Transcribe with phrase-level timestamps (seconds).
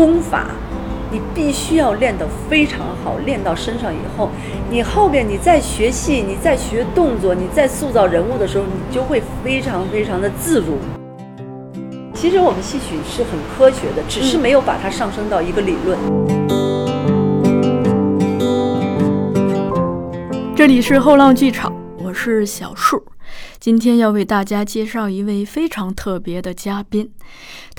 [0.00, 0.46] 这个功法，
[1.12, 4.30] 你必须要练得非常好，练到身上以后，
[4.70, 10.78] 你后边你再学戏，你再学动作，你再塑造人物的时候，你就会非常非常的自如。
[12.14, 15.98] 其实我们戏曲是很科学的，只是没有把它上升到一个理论。
[20.56, 23.04] 这里是后浪剧场，我是小树。
[23.60, 27.10] 今天要为大家介绍一位非常特别的嘉宾，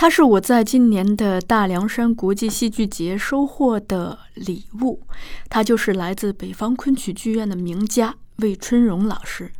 [0.01, 4.99] 他是我在今年的大凉山国际戏剧节收获的礼物，
[5.47, 9.51] 他就是来自北方昆曲剧院的名家魏春荣老师。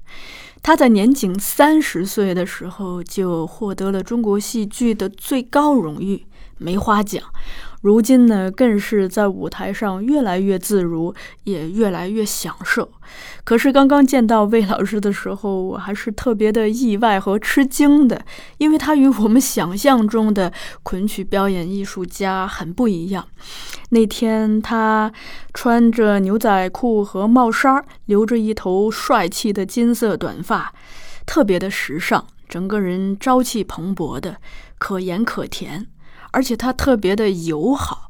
[0.64, 6.26] 他在年仅三十岁的时候就获得了中国戏剧的最高荣誉
[6.58, 7.22] 梅花奖。
[7.82, 11.14] 如今呢，更是在舞台上越来越自如，
[11.46, 12.92] 也越来越享受。
[13.44, 18.24] 可是刚刚见到魏老师的时候，我还是特别的意外和吃惊的，
[18.60, 23.28] 因为他与我们想象中的昆曲表演艺术家很不一样。
[23.90, 25.12] 那天他
[25.52, 30.72] 穿着牛仔裤和帽衫，留着一头帅气的金色短发，
[31.26, 34.38] 特别的时尚，整个人朝气蓬勃的，
[34.78, 35.88] 可盐可甜。
[36.32, 38.10] 而且他特别的友好，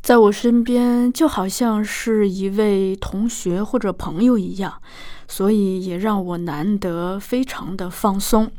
[0.00, 4.80] 在我身边就好像是一位同学或者朋友一样，
[5.26, 8.50] 所以也让我难得非常的放松。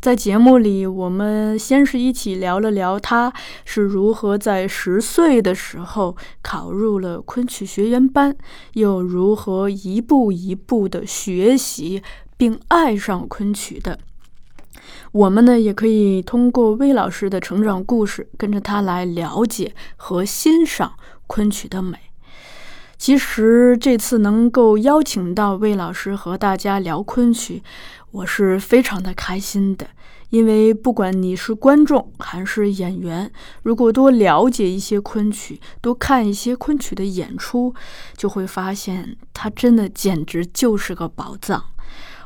[0.00, 3.30] 在节目里，我们先是一起聊了聊他
[3.66, 8.34] 是如何在十岁的时候考入了昆曲学员班，
[8.72, 12.02] 又如何一步一步的学习
[12.38, 13.98] 并爱上昆曲的。
[15.12, 20.94] 我们呢，也可以通过魏老师的成长故事，跟着他来了解和欣赏
[21.26, 21.98] 昆曲的美。
[22.96, 27.62] 其实这次能够邀请到魏老师和大家聊昆曲，
[28.10, 29.86] 我是非常的开心的。
[30.28, 37.74] 因为不管你是观众还是演员，如果多了解一些昆曲，多看一些昆曲的演出，
[38.16, 41.64] 就会发现它真的简直就是个宝藏。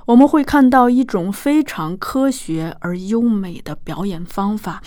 [0.07, 4.83] 我们会看到一种非常科学而优美的表演方法，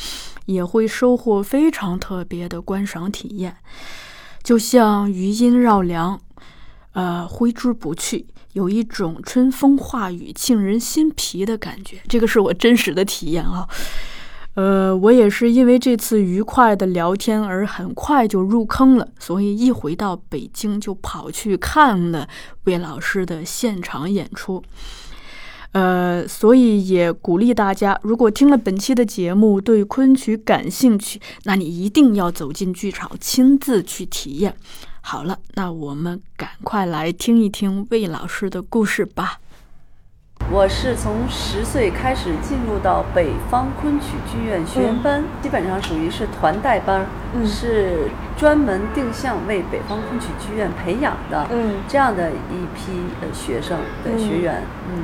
[0.45, 3.57] 也会收获非常特别的观赏体验。
[4.43, 6.19] 就像余音绕梁，
[6.93, 11.97] 呃，挥之不去，有一种春风化雨、沁人心脾的感觉。
[12.07, 13.67] 这个是我真实的体验啊。
[14.53, 22.27] 呃，我也是因为这次愉快的聊天而很快就入坑了，所以一回到北京就跑去看了
[22.63, 24.63] 魏老师的现场演出。
[25.73, 34.55] 呃，所以也鼓励大家，如果听了本期的节目对昆曲感兴趣，那你一定要走进剧场，亲自去体验。
[35.01, 39.39] 好了，那我们赶快来听一听魏老师的故事吧。
[40.51, 47.05] 我是从十岁开始进入到北方昆曲剧院学员班，基本上属于是团带班，
[47.45, 52.91] 是专门定向为北方昆曲剧院培养的嗯这样的一批
[53.21, 55.03] 呃学生的学员，嗯。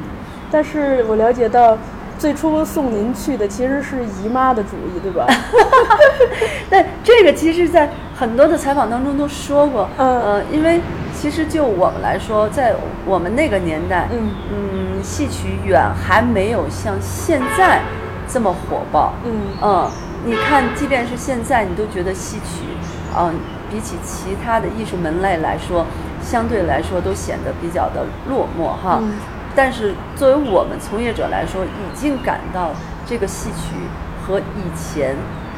[0.54, 1.76] 但是我了解到，
[2.20, 5.26] 最初送您去的其实是姨妈的主意，对吧？
[6.70, 10.80] 但这个其实，在很多的采访当中都说过，呃，因为
[11.12, 14.30] 其实就我们来说，在我们那个年代，嗯。
[14.52, 17.82] 嗯，戏曲远还没有像现在
[18.28, 19.32] 这么火爆，嗯。
[19.60, 19.90] 嗯，
[20.24, 22.62] 你看，即便是现在，你都觉得戏曲，
[23.18, 23.34] 嗯，
[23.72, 25.88] 比起其他的艺术门类来说，
[26.22, 29.02] 相对来说都显得比较的落寞，哈。
[29.56, 32.72] 但是作为我们从业者来说，已经感到
[33.06, 33.76] 这个戏曲
[34.26, 35.16] 和以前，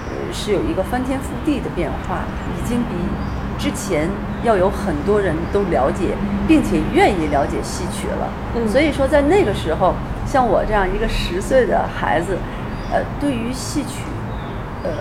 [0.09, 2.23] 呃，是有一个翻天覆地的变化，
[2.57, 2.95] 已经比
[3.57, 4.09] 之前
[4.43, 6.15] 要有很多人都了解，
[6.47, 8.29] 并且愿意了解戏曲了。
[8.67, 9.93] 所以说，在那个时候，
[10.25, 12.37] 像我这样一个十岁的孩子，
[12.91, 14.03] 呃，对于戏曲，
[14.83, 14.91] 呃，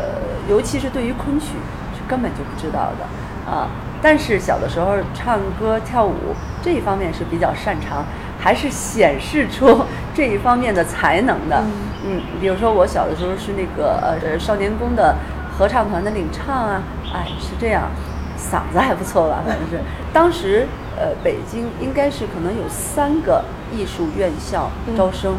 [0.48, 1.56] 尤其是对于昆曲，
[1.94, 3.68] 是根本就不知道的啊。
[4.00, 8.04] 但是小的时候唱歌跳舞这一方面是比较擅长。
[8.44, 11.64] 还是显示出这一方面的才能的，
[12.04, 15.16] 嗯，比如说我小的时候是那个呃少年宫的
[15.56, 17.88] 合唱团的领唱啊，哎是这样，
[18.36, 19.80] 嗓子还不错吧，反正是。
[20.12, 23.42] 当时呃北京应该是可能有三个
[23.72, 25.36] 艺术院校招生，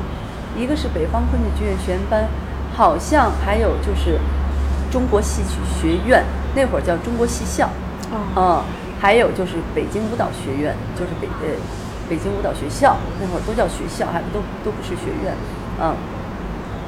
[0.58, 2.25] 一个是北方昆曲剧院学员班，
[2.75, 4.18] 好像还有就是
[4.92, 6.24] 中国戏曲学院，
[6.56, 7.69] 那会儿叫中国戏校，
[8.36, 8.63] 嗯，
[9.00, 11.54] 还有就是北京舞蹈学院，就是北呃。
[12.10, 15.34] 北京舞蹈学校那会儿都叫学校，还都都不是学院，
[15.81, 15.96] 嗯，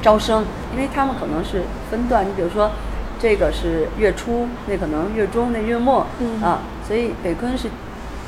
[0.00, 2.70] 招生，因为他们可能是分段，你比如说，
[3.18, 6.06] 这个是月初，那可能月中，那月末，
[6.42, 7.68] 啊，所以北昆是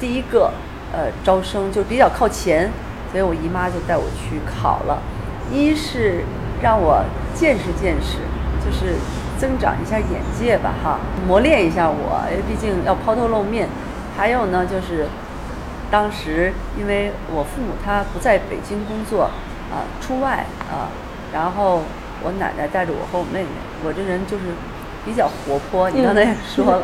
[0.00, 0.52] 第一个，
[0.92, 2.70] 呃，招生就比较靠前，
[3.12, 5.00] 所以我姨妈就带我去考了，
[5.52, 6.24] 一是
[6.60, 7.04] 让我
[7.34, 8.18] 见识见识，
[8.64, 8.94] 就是
[9.38, 13.68] 增长一下眼界吧，哈，磨练一下我，因为毕竟要抛头露面。
[14.16, 15.06] 还有呢，就是
[15.90, 19.24] 当时因为我父母他不在北京工作，
[19.70, 20.88] 啊，出外啊，
[21.32, 21.82] 然后
[22.22, 23.48] 我奶奶带着我和我妹妹，
[23.84, 24.44] 我这人就是
[25.04, 26.82] 比较活泼，你刚才也说了，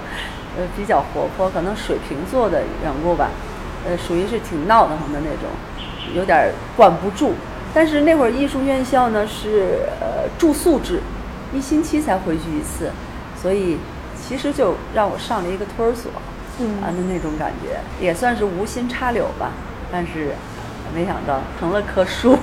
[0.58, 3.30] 呃，比较活泼，可能水瓶座的缘故吧，
[3.86, 5.50] 呃，属于是挺闹腾的那种，
[6.14, 7.34] 有点管不住。
[7.72, 11.02] 但是那会儿艺术院校呢是呃住宿制，
[11.52, 12.90] 一星期才回去一次，
[13.40, 13.76] 所以
[14.16, 16.10] 其实就让我上了一个托儿所，
[16.82, 19.52] 啊的那种感觉，也算是无心插柳吧。
[19.90, 20.32] 但是
[20.94, 22.36] 没想到成了棵树。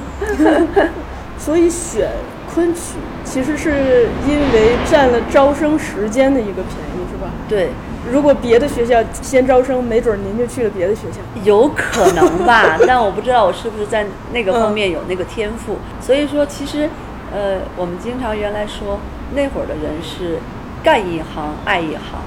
[1.37, 2.09] 所以选
[2.53, 2.93] 昆曲
[3.25, 7.29] 其实是因为占了招生时间的一个便宜，是吧？
[7.49, 7.69] 对。
[8.11, 11.19] 如果别的学校先招生，没准您就去了别的学校。
[11.43, 15.77] 有可能吧，但我不知道我是不是在那个方面有那个天赋。
[16.01, 16.89] 所以说，其实，
[17.33, 18.99] 呃，我们经常原来说
[19.33, 20.39] 那会儿的人是
[20.83, 22.19] 干一行爱一行，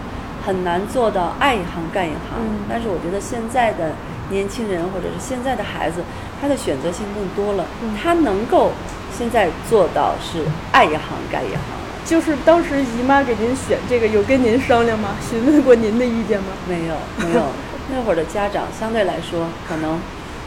[0.47, 2.39] 很难做到爱一行干一行。
[2.69, 3.91] 但是我觉得现在的
[4.31, 6.03] 年轻人或者是现在的孩子，
[6.41, 7.67] 他的选择性更多了，
[8.01, 8.71] 他能够
[9.13, 11.59] 现在做到是爱一行干一行。
[12.05, 15.17] 就是当时姨妈给您选这个，有跟您商量吗？
[15.29, 16.47] 询问过您的意见吗？
[16.69, 17.43] 没有，没有。
[17.91, 19.99] 那会儿的家长相对来说，可能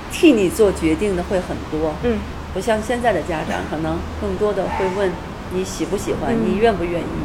[0.10, 1.94] 替你做决定的会很多。
[2.04, 2.18] 嗯。
[2.54, 5.12] 不像现在的家长，可能更多的会问
[5.54, 7.20] 你喜不喜欢，你愿不愿意。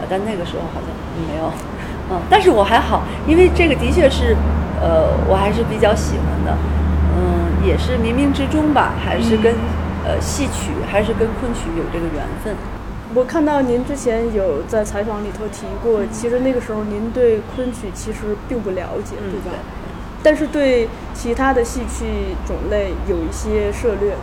[0.00, 0.88] 啊，但那个时候好像
[1.28, 1.52] 没有。
[2.10, 4.36] 嗯，但是我还好，因为这个的确是，
[4.80, 6.56] 呃，我还是比较喜欢的。
[7.16, 9.54] 嗯，也是冥冥之中吧，还是跟
[10.04, 12.54] 呃戏曲，还是跟昆曲有这个缘分。
[13.12, 19.58] 我看到您之前有在采访里头提过，其实那个时候您对昆曲其实并不了解，对吧？
[20.22, 24.14] 但是对其他的戏曲种类有一些涉略，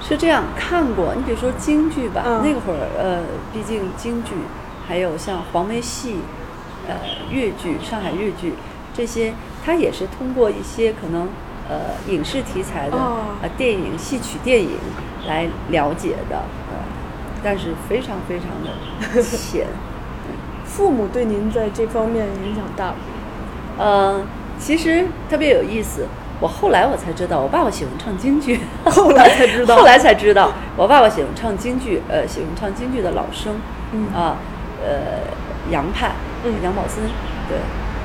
[0.00, 1.12] 是这样看过。
[1.14, 3.18] 你比如说京剧吧，那个会儿呃，
[3.52, 4.30] 毕竟京剧
[4.88, 6.16] 还有像黄梅戏、
[6.88, 6.94] 呃
[7.30, 8.54] 越剧、上海越剧
[8.94, 9.32] 这些，
[9.64, 11.28] 它也是通过一些可能
[11.68, 12.96] 呃影视题材的
[13.42, 14.78] 呃电影、戏曲电影
[15.26, 16.42] 来了解的。
[17.44, 19.66] 但是非常非常的浅。
[20.64, 22.94] 父母对您在这方面影响大吗？
[23.80, 24.24] 嗯，
[24.60, 26.06] 其实特别有意思。
[26.38, 28.60] 我后来我才知道，我爸爸喜欢唱京剧。
[28.86, 29.74] 后来才知道。
[29.74, 33.54] 后来才知道，我爸爸喜欢唱京剧，呃，喜欢唱京剧的老生。
[33.92, 34.36] 嗯啊，
[34.80, 35.26] 呃，
[35.68, 36.12] 杨派，
[36.44, 37.04] 嗯，杨宝森，
[37.48, 37.58] 对，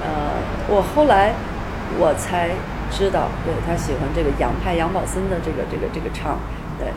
[0.04, 0.34] 呃，
[0.68, 1.34] 我后来
[2.00, 2.50] 我才
[2.92, 6.38] 知道，对他喜欢这个杨派杨宝森的这个这个这个唱，
[6.78, 6.90] 对，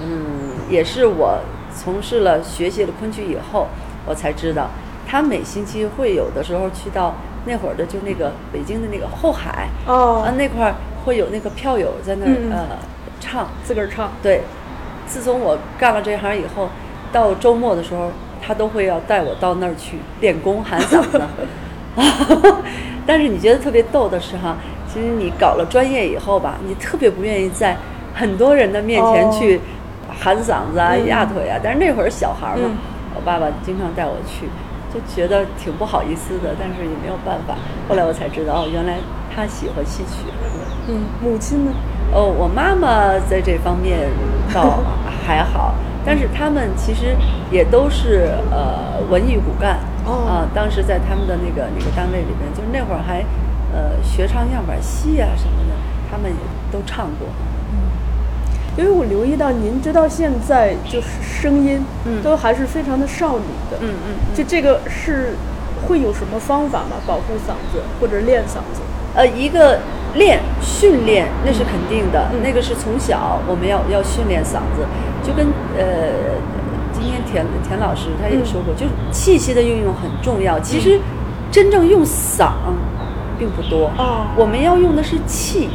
[0.00, 1.38] 嗯，也是我。
[1.70, 3.68] 从事了学习了昆曲以后，
[4.04, 4.68] 我才知道，
[5.06, 10.74] 他每星期会有的时候去到那会儿的就那个北京的那个后海哦，啊那块儿
[11.04, 12.78] 会有那个票友在那儿呃
[13.20, 14.42] 唱自个儿唱对，
[15.06, 16.68] 自从我干了这行以后，
[17.12, 18.10] 到周末的时候
[18.48, 21.20] 他都会要带我到那儿去练功喊嗓子，
[23.06, 24.56] 但是你觉得特别逗的是哈，
[24.92, 27.76] 其实你搞了专业以后吧，你特别不愿意在
[28.14, 29.60] 很多人的面前去。
[30.20, 32.70] 喊嗓子啊，压腿啊，但是那会儿小孩嘛，
[33.14, 34.48] 我爸爸经常带我去，
[34.92, 37.54] 就觉得挺不好意思的，但是也没有办法。
[37.88, 38.94] 后来我才知道，哦，原来
[39.32, 40.26] 他喜欢戏曲。
[40.88, 41.72] 嗯，母亲呢？
[42.12, 44.08] 哦，我妈妈在这方面
[44.52, 44.80] 倒
[45.24, 45.74] 还好，
[46.04, 47.16] 但是他们其实
[47.50, 50.48] 也都是呃文艺骨干啊。
[50.54, 53.20] 当时在他们的那个那个单位里面，就是那会儿还
[53.72, 55.74] 呃学唱样板戏啊什么的，
[56.10, 56.36] 他们也
[56.72, 57.28] 都唱过。
[58.76, 65.34] 因为我留意到您直到现在就是声音，嗯，都还是非常的少女的，嗯嗯，就这个是
[65.88, 66.94] 会有什么方法吗？
[67.04, 68.80] 保护嗓子或者练嗓子？
[69.14, 69.78] 呃，一个
[70.14, 74.86] 练训练那是肯定的，那个是从小我们要要训练嗓子，
[75.22, 75.46] 就跟
[75.76, 76.36] 呃，
[76.92, 80.58] 今天田田老师他也说过，就是气息的运用很重要。
[80.60, 81.00] 其实
[81.50, 82.52] 真正用嗓
[83.38, 85.68] 并不多，哦，我们要用的是气，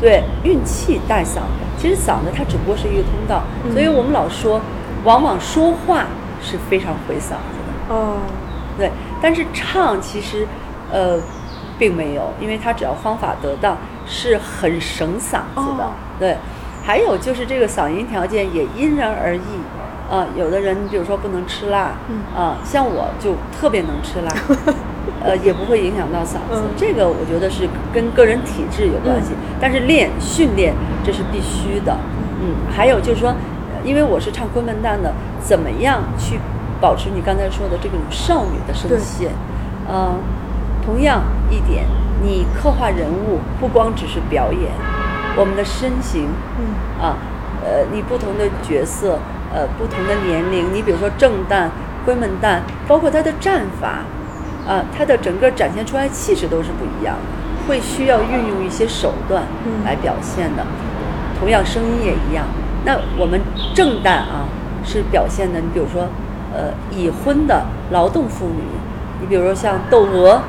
[0.00, 1.40] 对，运气带嗓。
[1.78, 3.42] 其实嗓子它只不过是一个通道，
[3.72, 4.60] 所以我们老说，
[5.04, 6.06] 往往说话
[6.42, 7.94] 是非常毁嗓子的。
[7.94, 8.16] 哦，
[8.78, 8.90] 对，
[9.20, 10.46] 但是唱其实，
[10.90, 11.18] 呃，
[11.78, 15.90] 并没有，因为它只要方法得当，是很省嗓子的。
[16.18, 16.36] 对，
[16.84, 19.40] 还有就是这个嗓音条件也因人而异。
[20.08, 21.90] 啊，有的人比如说不能吃辣，
[22.32, 24.32] 啊，像我就特别能吃辣。
[25.24, 29.32] 呃，也不会影响到嗓子，这个我觉得是跟个人体质有关系。
[29.60, 31.96] 但是练训练这是必须的。
[32.40, 33.34] 嗯，还有就是说，
[33.82, 36.38] 因为我是唱昆门旦的，怎么样去
[36.80, 39.32] 保持你刚才说的这种少女的声线？
[39.90, 40.18] 嗯，
[40.84, 41.84] 同样一点，
[42.22, 44.70] 你刻画人物不光只是表演，
[45.36, 47.16] 我们的身形，嗯，啊，
[47.64, 49.18] 呃，你不同的角色，
[49.52, 51.68] 呃，不同的年龄，你比如说正旦。
[52.06, 54.04] 闺门旦，包括他的战法，
[54.64, 59.42] 啊，他的整个展现出来气势都是不一样的，会需要运用一些手段
[59.84, 60.64] 来表现的。
[61.36, 62.44] 同样，声音也一样。
[62.84, 63.40] 那我们
[63.74, 64.46] 正旦啊，
[64.84, 66.06] 是表现的，你比如说，
[66.54, 68.62] 呃，已婚的劳动妇女，
[69.20, 70.40] 你比如说像窦娥，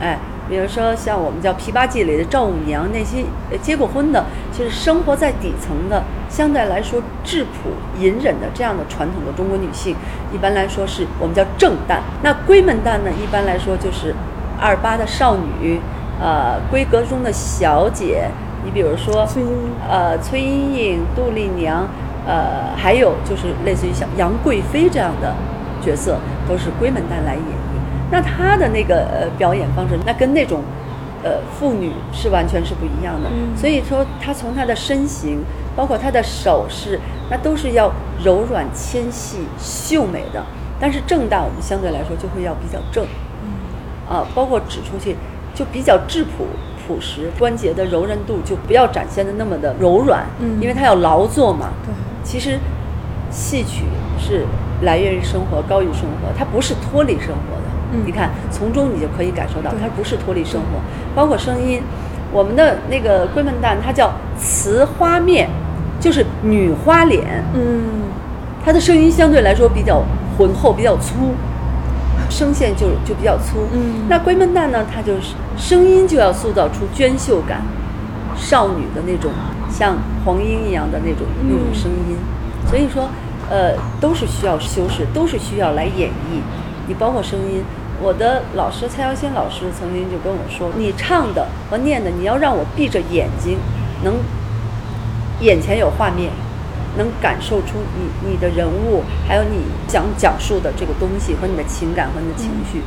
[0.00, 0.16] 哎。
[0.50, 3.24] 比如说像我们叫《琵琶记》里的赵五娘，那些
[3.62, 9.94] 结过婚的，其实生活在底层的，相对来说质朴隐忍的这样的传统的中国女性，
[10.34, 12.00] 一般来说是我们叫正旦。
[12.22, 14.12] 那闺门旦呢，一般来说就是
[14.60, 15.80] 二八的少女，
[16.20, 18.28] 呃，闺阁中的小姐。
[18.62, 19.26] 你比如说，
[19.88, 21.88] 呃，崔莺莺、杜丽娘，
[22.26, 25.32] 呃，还有就是类似于像杨贵妃这样的
[25.80, 27.69] 角色，都是闺门旦来演。
[28.10, 30.62] 那她的那个呃表演方式，那跟那种，
[31.22, 33.28] 呃妇女是完全是不一样的。
[33.56, 35.44] 所以说，她从她的身形，
[35.76, 36.98] 包括她的手势，
[37.30, 37.92] 那都是要
[38.24, 40.44] 柔软纤细、秀美的。
[40.80, 43.04] 但是正大我们相对来说就会要比较正，
[44.08, 45.14] 啊，包括指出去
[45.54, 46.46] 就比较质朴
[46.88, 50.24] 朴实，关节的柔韧度就不要展现的那么的柔软，
[50.58, 51.68] 因为它要劳作嘛。
[52.24, 52.58] 其实
[53.30, 53.84] 戏曲
[54.18, 54.46] 是
[54.80, 57.59] 来源于生活，高于生活，它不是脱离生活
[57.90, 57.98] 的。
[58.04, 60.80] 你看，从中你就可以感受到，它不是脱离生活，
[61.14, 61.82] 包括声音。
[62.32, 65.50] 我们的那个闺门旦，它叫雌花面，
[65.98, 67.42] 就是女花脸。
[67.54, 67.82] 嗯，
[68.64, 70.00] 它的声音相对来说比较
[70.38, 71.34] 浑厚，比较粗，
[72.28, 73.66] 声线就就比较粗。
[73.72, 77.62] 嗯，那闺门旦呢，它就是声音就要塑造出娟秀感，
[78.36, 79.32] 少女的那种
[79.68, 82.16] 像黄莺一样的那种那种声音。
[82.68, 83.08] 所以说，
[83.50, 86.38] 呃，都是需要修饰，都是需要来演绎。
[86.86, 87.64] 你包括声音。
[88.02, 93.58] 我的老师蔡耀新老师曾经就跟我说：“你唱的和念的，你要让我闭着眼睛，
[94.02, 94.14] 能
[95.40, 96.32] 眼前有画面，
[96.96, 102.80] 能感受出你你的人物，还有你想讲述的这个东西和你的情感和你的情绪。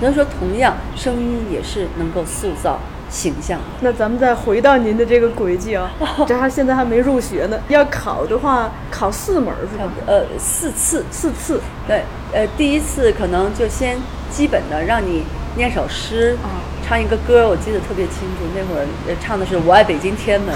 [0.00, 2.78] 所以说，同样声音也是能够塑造
[3.10, 3.58] 形象。
[3.80, 5.90] 那咱们再回到您的这个轨迹啊，
[6.26, 7.58] 这还现在还没入学呢。
[7.68, 9.84] 要考的话，考四门是吧？
[10.06, 11.60] 呃，四次，四次。
[11.86, 13.98] 对，呃，第一次可能就先。
[14.28, 15.22] 基本的让你
[15.56, 16.36] 念首诗，
[16.84, 18.44] 唱一个歌，我记得特别清楚。
[18.54, 18.84] 那会儿
[19.18, 20.54] 唱的是《我爱北京天安门》，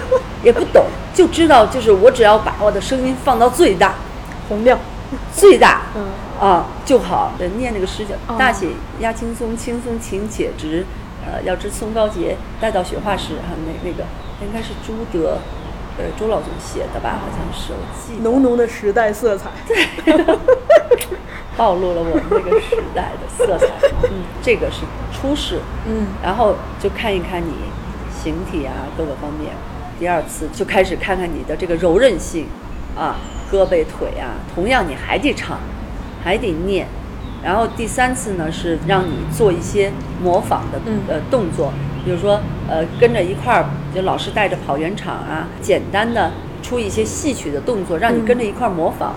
[0.44, 0.84] 也不懂，
[1.14, 3.94] 就知道就是我只要把我的声音放到最大，
[4.48, 4.78] 洪亮，
[5.34, 6.04] 最大，嗯
[6.38, 7.32] 啊就好。
[7.56, 8.68] 念那个诗叫“大写
[9.00, 10.84] 压轻松，轻松情且直”。
[11.26, 13.34] 呃，要知松高洁，待到雪化时。
[13.34, 14.04] 哈，那那个
[14.40, 15.38] 应该是朱德，
[15.98, 17.18] 呃，周老总写的吧？
[17.20, 18.22] 好像是，我记。
[18.22, 19.50] 浓浓的时代色彩。
[19.66, 19.76] 对。
[21.56, 23.66] 暴露了我们那个时代的色彩，
[24.02, 27.54] 嗯，这个是初试，嗯，然后就看一看你
[28.12, 29.52] 形体啊各个方面，
[29.98, 32.46] 第二次就开始看看你的这个柔韧性，
[32.94, 33.16] 啊，
[33.50, 35.58] 胳膊腿啊，同样你还得唱，
[36.22, 36.86] 还得念，
[37.46, 41.72] 然后第三次呢是让你做一些模仿的呃动作，
[42.04, 49.14] 比如说呃跟着一块儿，就老师带着跑圆场啊，简单的出一些戏曲的动作，让你跟着一块儿模仿。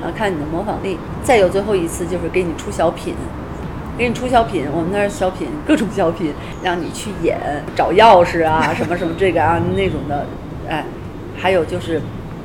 [0.00, 0.98] 啊，看你的模仿力。
[1.22, 3.14] 再有最后一次，就是给你出小品，
[3.96, 4.66] 给你出小品。
[4.72, 7.38] 我们那儿小品各种小品，让你去演
[7.76, 10.26] 找钥匙啊，什么什么这个啊那种的。
[10.68, 10.84] 哎，
[11.38, 12.02] 还有就是，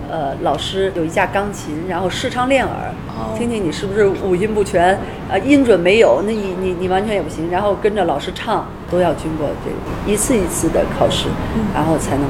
[0.09, 2.93] 呃，老师有一架钢琴，然后试唱练耳，
[3.37, 4.97] 听听你是不是五音不全，
[5.29, 7.49] 呃，音准没有，那你你你完全也不行。
[7.49, 11.27] 然后跟着老师唱，都要经过这一次一次的考试，
[11.73, 12.25] 然后才能。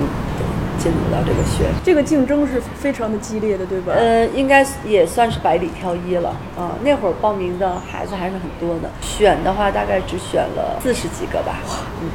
[0.79, 3.93] 进入到这个学，这个竞争是非常的激烈的，对吧？
[3.97, 6.77] 呃，应该也算是百里挑一了啊。
[6.83, 11.55] 那会儿报名的孩子还是很多的，选的话大概只选了四十几个吧。
[11.99, 12.07] 嗯，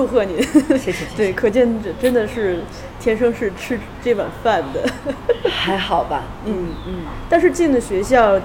[0.00, 0.42] 祝贺您，
[0.78, 1.04] 谢谢。
[1.14, 2.60] 对，可见这真的是
[2.98, 4.82] 天生是吃这碗饭的。
[5.50, 6.94] 还好吧，嗯嗯。
[7.28, 8.40] 但是进了学校，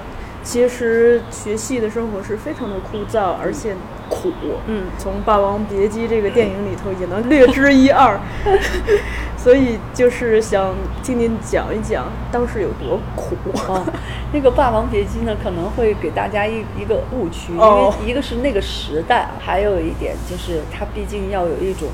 [0.45, 3.75] 其实学戏的生活是非常的枯燥，而且。
[4.07, 4.31] 苦，
[4.67, 8.19] 嗯，从《霸王别姬》这个电影里头也能略知一二，
[9.35, 13.35] 所以就是想听您讲一讲当时有多苦
[13.73, 13.83] 啊。
[14.31, 21.89] 那个《霸王别姬》呢，可能会给大家一一个误区，因为一个是那个时代，还有一点就是它毕竟要有一种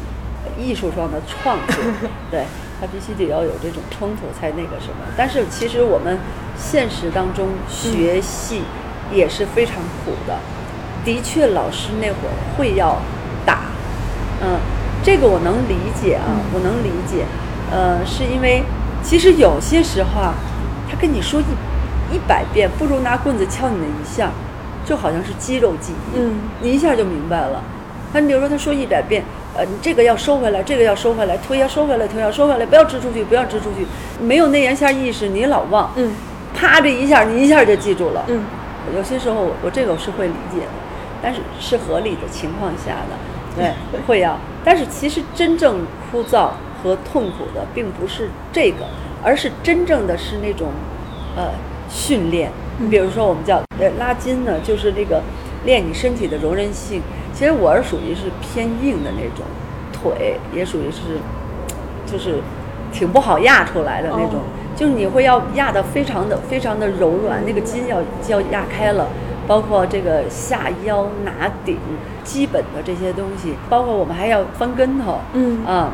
[0.60, 1.82] 艺术上的创作，
[2.30, 2.44] 对，
[2.82, 5.06] 它必须得要有这种冲突才那个什么。
[5.16, 6.18] 但是其实我们
[6.58, 8.64] 现实当中学戏
[9.14, 10.40] 也是非常苦的。
[11.06, 12.98] 的确，老师那会儿会要
[13.46, 13.62] 打，
[14.42, 14.60] 嗯，
[15.04, 17.26] 这个我能理解啊，我能理解，
[17.72, 18.64] 呃，是因为
[19.04, 20.34] 其实有些时候啊，
[20.90, 24.30] 他跟你说一一百遍，不如拿棍子敲你那一下，
[24.86, 27.64] 就好像是肌肉记忆，嗯，你一下就明白了。
[28.14, 29.24] 他你比如说他说一百遍，
[29.62, 33.86] 呃，你这个要收回来，这个要收回来，推要收回来，推要收回来，不要支出去，不要支出去，
[34.20, 36.12] 没有内言下意识，你老忘，嗯，
[36.56, 38.44] 啪这一下，你一下就记住了，嗯。
[38.96, 40.72] 有些时候我这个我是会理解的，
[41.22, 43.16] 但是是合理的情况下的，
[43.56, 44.36] 对，会要。
[44.64, 46.50] 但是其实真正枯燥
[46.82, 48.88] 和痛苦的并不是这个，
[49.24, 50.70] 而是真正的是那种
[51.36, 51.52] 呃
[51.88, 52.50] 训练。
[52.80, 55.22] 你比如说我们叫呃拉筋呢，就是那个
[55.64, 57.04] 练你身体的柔韧性。
[57.42, 59.44] 其实我是属于是偏硬的那种，
[59.92, 61.18] 腿也属于是
[62.06, 62.40] 就是
[62.94, 64.42] 挺不好压出来的那种。
[64.76, 69.08] 就是你会要压的非常的非常的柔软，那个筋要要压开了，
[69.48, 71.80] 包括这个下腰拿顶，
[72.24, 75.94] 基本的这些东西，包括我们还要翻跟头，嗯啊，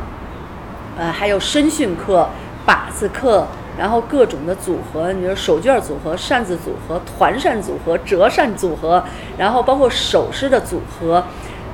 [0.98, 2.28] 呃还有身训课、
[2.66, 3.46] 靶子课，
[3.78, 9.02] 然后各种的组合，你说手绢组合、扇子组合、团扇组合、折扇组合，
[9.38, 11.22] 然后包括手势的组合，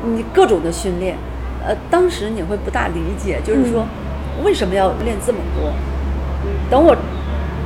[0.05, 1.17] 你各种的训练，
[1.67, 3.87] 呃，当时你会不大理解，就是说
[4.45, 5.73] 为什么要练这么多。
[6.71, 6.95] 等我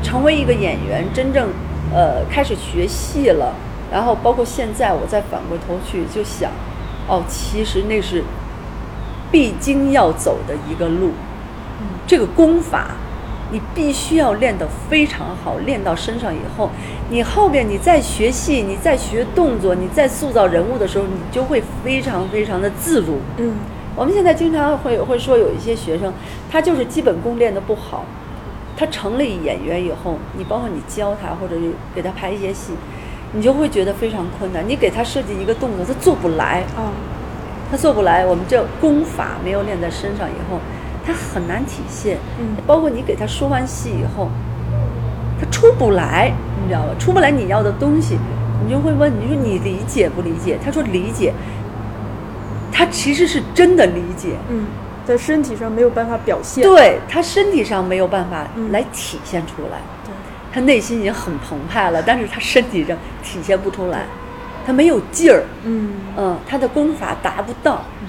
[0.05, 1.49] 成为一个演员，真正
[1.93, 3.53] 呃开始学戏了，
[3.91, 6.53] 然后包括现在，我再反过头去就想，
[7.09, 8.23] 哦，其实那是
[9.33, 11.11] 必经要走的一个路。
[12.07, 12.93] 这个功法，
[13.51, 16.71] 你必须要练得非常好，练到身上以后，
[17.11, 23.19] 你后边你再学戏，你再学动作，你再塑造人物的时候，你就会非常非常的自如。
[23.39, 23.55] 嗯，
[23.97, 26.13] 我们现在经常会会说有一些学生，
[26.51, 28.05] 他就是基本功练得不好。
[28.77, 31.57] 他成了演员以后，你包括你教他或者
[31.95, 32.75] 给他拍一些戏，
[33.33, 34.63] 你就会觉得非常困难。
[34.69, 36.63] 你给他设计一个动作，他做不来。
[36.77, 36.93] 啊，
[37.71, 38.25] 他做不来。
[38.25, 40.61] 我们这功法没有练在身上以后，
[41.09, 42.19] 他很难体现。
[42.39, 44.29] 嗯，包括你给他说完戏以后，
[45.41, 46.31] 他出不来，
[46.63, 46.89] 你知道吧？
[46.99, 48.19] 出不来你要的东西，
[48.63, 50.59] 你就会问，你说你理解不理解？
[50.63, 51.33] 他说理解。
[52.71, 54.35] 他其实是真的理解。
[54.51, 54.67] 嗯。
[55.05, 60.13] 在身体上没有办法表现，对他身体上没有办法来体现出来，对，
[60.53, 64.05] 他内心已经很澎湃了，但是他身体上体现不出来，
[64.67, 68.09] 他没有劲儿，嗯嗯，他的功法达不到，嗯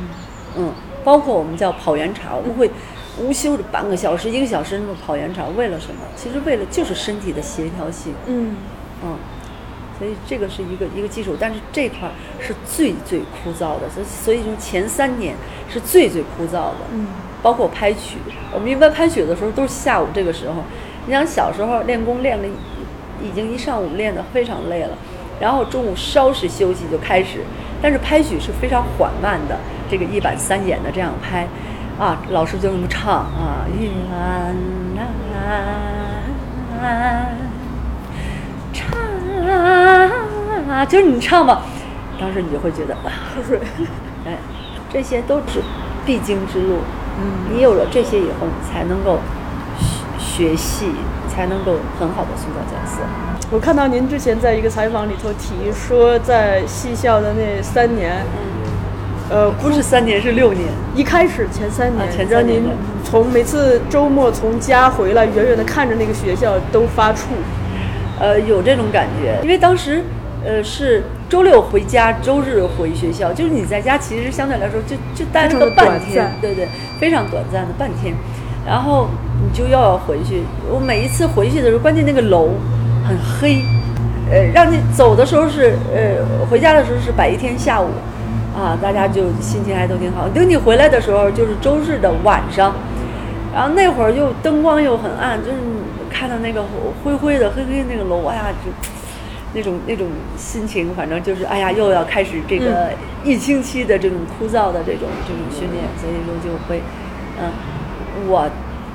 [0.57, 0.73] 嗯，
[1.05, 2.69] 包括我们叫跑圆场，我们会
[3.19, 6.01] 无休的半个小时、一个小时那么跑圆场，为了什么？
[6.15, 8.55] 其实为了就是身体的协调性，嗯
[9.03, 9.15] 嗯。
[9.97, 15.35] 所以这个是一个一个基础，但是这块是最最枯燥的，所以所以就前三年
[15.69, 16.87] 是最最枯燥的。
[16.93, 17.05] 嗯，
[17.43, 18.17] 包括拍曲，
[18.53, 20.63] 我们一般拍曲的时候都是下午这个时候。
[21.05, 22.47] 你想小时候练功练了，
[23.21, 24.97] 已经一上午练得非常累了，
[25.41, 27.39] 然后中午稍事休息就开始，
[27.81, 29.57] 但是拍曲是非常缓慢的，
[29.91, 31.45] 这个一板三眼的这样拍，
[31.99, 34.55] 啊，老师就这么唱啊，云南。
[40.69, 41.63] 啊，就是你唱吧，
[42.19, 43.11] 当时你就会觉得啊，
[44.25, 44.37] 哎，
[44.89, 45.61] 这些都是
[46.05, 46.77] 必经之路。
[47.19, 49.19] 嗯，你有了这些以后，你才能够
[50.17, 50.93] 学戏，
[51.27, 53.01] 才能够很好的塑造角色。
[53.51, 58.23] 我看到您之前在一个采访里头提说，在戏校的那三年，
[59.29, 60.65] 呃，不是三年，是六年。
[60.95, 62.63] 一开始前三年，让您
[63.03, 67.17] 从每次周末从家回来，远远的看着那个学校都发怵。
[68.19, 70.03] 呃，有这种感觉，因为当时，
[70.43, 76.67] 呃，是周六回家，周日回学校，就是你在家其实相对来说就就待了个半天，对对，
[76.99, 78.13] 非常短暂的半天，
[78.67, 79.07] 然后
[79.41, 80.41] 你就要回去。
[80.69, 82.49] 我每一次回去的时候，关键那个楼
[83.07, 83.63] 很黑，
[84.29, 87.87] 呃，让你走的时候是呃，回家的时候是白天下午，
[88.55, 90.27] 啊，大家就心情还都挺好。
[90.29, 92.73] 等你回来的时候就是周日的晚上，
[93.53, 95.57] 然后那会儿又灯光又很暗，就是。
[96.11, 96.65] 看到那个
[97.03, 98.71] 灰灰的、黑黑那个楼，哎呀，就
[99.53, 102.89] 那种那种心情，反正就是哎呀，又要开始这个
[103.23, 106.81] 一星期的这种枯燥的这种这种训练，所以说就会，
[107.39, 107.51] 嗯，
[108.27, 108.49] 我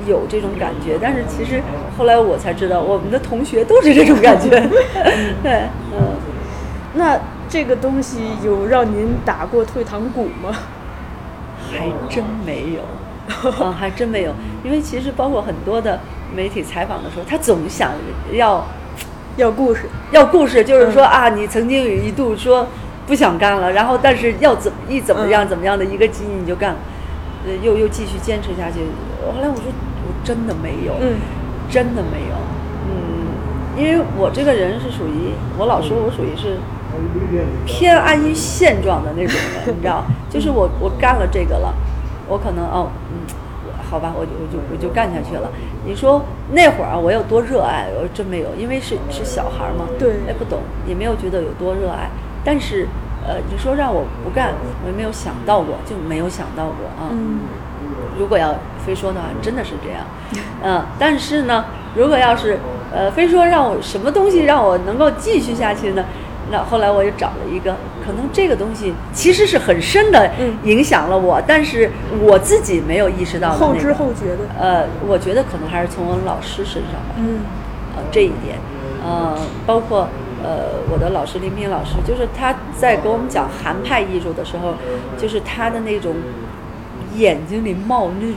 [0.08, 0.98] 有这种感觉。
[1.00, 1.62] 但是其实
[1.96, 4.50] 后来我才知道，我们的同学都是这种感觉。
[5.40, 6.18] 对，嗯，
[6.94, 7.16] 那
[7.54, 10.52] 这个东西有让您打过退堂鼓吗？
[11.70, 14.32] 还真没有，啊， 还真没有，
[14.64, 16.00] 因为其实包括很多的。
[16.34, 17.92] 媒体采访的时候，他总想
[18.32, 18.66] 要
[19.36, 22.66] 要故事，要故事，就是说啊，你曾经有一度说
[23.06, 26.74] 不想干了，然后但是要怎一怎么样怎么样的一个机遇你就干，
[27.46, 28.80] 呃，又又继续坚持下去。
[29.24, 31.18] 后来我说我真的没有，嗯，
[31.70, 32.34] 真的没有，
[32.90, 36.56] 嗯，因为我这个人是属于我老说我属于是
[37.66, 39.34] 偏安于现状的那种
[39.66, 41.74] 人，你知道，就是我我干了这个了，
[42.28, 43.34] 我可能哦，嗯。
[43.90, 45.48] 好吧，我就我就我就干下去了。
[45.84, 47.86] 你说那会儿啊，我有多热爱？
[47.94, 52.08] 我真没有，因为是是小孩嘛，对，也不懂，也没有觉得有多热爱。
[52.42, 52.88] 但是，
[53.24, 54.52] 呃，你说让我不干，
[54.82, 57.12] 我也没有想到过，就没有想到过啊。
[57.12, 57.40] 嗯。
[58.18, 58.54] 如果要
[58.84, 60.00] 非说的话，真的是这样。
[60.64, 60.82] 嗯。
[60.98, 62.58] 但是呢，如果要是
[62.92, 66.04] 呃非说让我什么东西让我能够继续下去呢？
[66.50, 70.30] 那后来我又找了一个，可能这个东西其实是很深的
[70.64, 73.52] 影响了我，但是我自己没有意识到。
[73.52, 74.38] 后知后觉的。
[74.60, 77.16] 呃，我觉得可能还是从我老师身上吧。
[77.16, 77.40] 嗯。
[77.96, 78.58] 呃，这一点，
[79.04, 80.08] 呃，包括
[80.42, 84.74] 呃我的老师林平老师，就是他在给我们讲韩派艺术的时候，
[85.16, 86.12] 就是他的那种
[87.14, 88.36] 眼睛里冒那种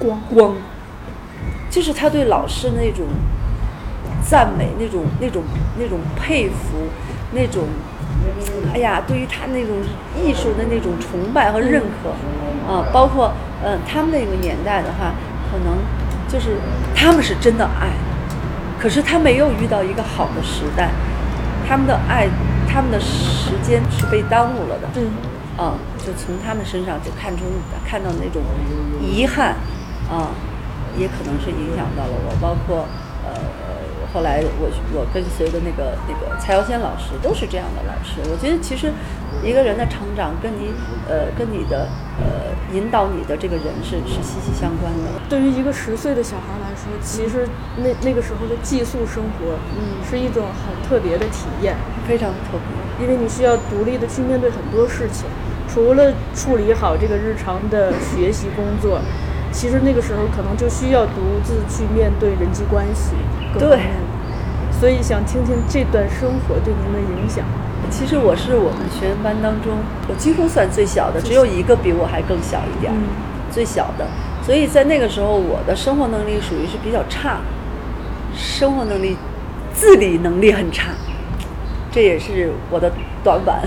[0.00, 0.56] 光光，
[1.70, 3.06] 就是他对老师那种
[4.28, 5.44] 赞美，那种那种
[5.78, 6.88] 那种佩服。
[7.32, 7.64] 那种，
[8.72, 9.76] 哎呀，对于他那种
[10.16, 12.10] 艺术的那种崇拜和认可，
[12.72, 15.12] 啊，包括嗯，他们那个年代的话，
[15.50, 15.76] 可能
[16.28, 16.56] 就是
[16.94, 17.88] 他们是真的爱，
[18.80, 20.90] 可是他没有遇到一个好的时代，
[21.68, 22.28] 他们的爱，
[22.68, 25.10] 他们的时间是被耽误了的，嗯，
[25.56, 27.44] 啊，就从他们身上就看出
[27.84, 28.42] 看到那种
[29.02, 29.56] 遗憾，
[30.10, 30.30] 啊，
[30.96, 33.07] 也可能是影响到了我，包括呃。
[34.12, 38.20] 后来我我跟随的那个那个蔡耀先老师都是这样的老师。
[38.30, 38.90] 我觉得其实
[39.44, 40.72] 一个人的成长跟你
[41.08, 41.86] 呃跟你的
[42.18, 45.20] 呃引导你的这个人是是息息相关的。
[45.28, 53.04] 对于一个十岁的小孩来说，其实那那个时候的寄宿生活，嗯，是一种很特别的体验，非常特别。
[53.04, 55.26] 因为你需要独立的去面对很多事情，
[55.68, 58.98] 除了处理好这个日常的学习工作。
[59.50, 63.12] 其实那个时候可能就需要独自去面对人际关系，
[63.58, 63.80] 对，
[64.78, 67.44] 所以想听听这段生活对您的影响。
[67.90, 69.72] 其实我是我们学员班当中，
[70.08, 72.92] 我几乎算最小的，只有一个比我还更小一点，
[73.50, 74.06] 最小的。
[74.44, 77.38] 所以在那个时候，我的生活能力属于是比较差，
[78.34, 79.16] 生活能力、
[79.72, 80.90] 自理能力很差，
[81.90, 82.90] 这也是我的
[83.22, 83.62] 短板，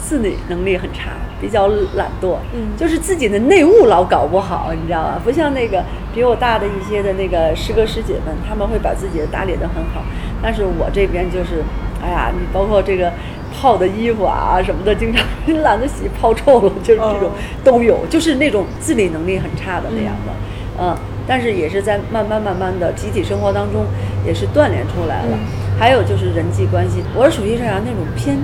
[0.00, 1.10] 自理能力很差。
[1.40, 5.20] 比较懒惰，嗯，就是自己的内务老搞不好，你知道吧？
[5.22, 10.02] 不像那个比我大的一些的那个师哥师姐们，他们会把自己打理得很好。
[10.42, 11.62] 但是我这边就是，
[12.02, 13.12] 哎呀，你包括这个
[13.54, 15.24] 泡的衣服啊什么的，经常
[15.62, 17.30] 懒得洗，泡臭了，就是这种
[17.62, 20.32] 都有，就是那种自理能力很差的那样的，
[20.80, 20.96] 嗯。
[21.30, 23.84] 但是也是在慢慢慢慢的集体生活当中，
[24.26, 25.38] 也是锻炼出来了。
[25.78, 28.38] 还有就是人际关系，我是属于这样那种偏。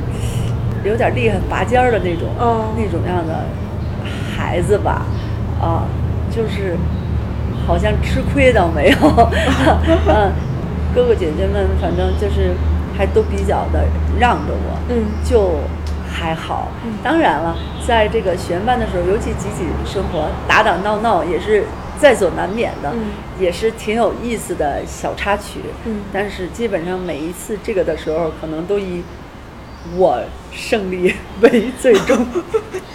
[0.85, 2.29] 有点厉害拔尖儿的那种，
[2.77, 3.47] 那种样的
[4.37, 5.07] 孩子吧，
[5.61, 5.87] 啊，
[6.31, 6.77] 就是
[7.67, 8.97] 好像吃亏倒没有，
[10.07, 10.33] 嗯，
[10.95, 12.55] 哥哥姐姐们反正就是
[12.97, 13.85] 还都比较的
[14.21, 15.61] 让着我，嗯，就
[16.13, 16.69] 还好。
[17.03, 21.65] 当然了，在这个学班的时候，尤其集体生活打打闹闹也是
[21.99, 22.93] 在所难免的，
[23.41, 25.61] 也是挺有意思的小插曲。
[25.87, 29.03] 嗯，但是基本上每一次这个的时候，可能都以。
[29.97, 30.19] 我
[30.53, 32.27] 胜利为最终，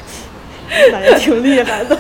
[0.91, 1.97] 感觉挺厉害的，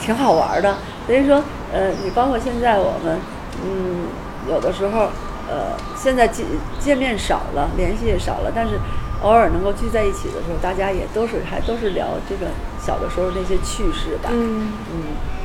[0.00, 0.76] 挺好玩的。
[1.06, 3.18] 所以说，呃，你包括现在我们，
[3.62, 4.06] 嗯，
[4.48, 5.10] 有的时候，
[5.48, 6.46] 呃，现在见
[6.80, 8.78] 见面少了，联系也少了，但是
[9.22, 12.50] 偶尔能够聚在一起的时候，大家也都是还都是聊这个
[12.80, 14.30] 小的时候那些趣事吧。
[14.32, 15.02] 嗯嗯，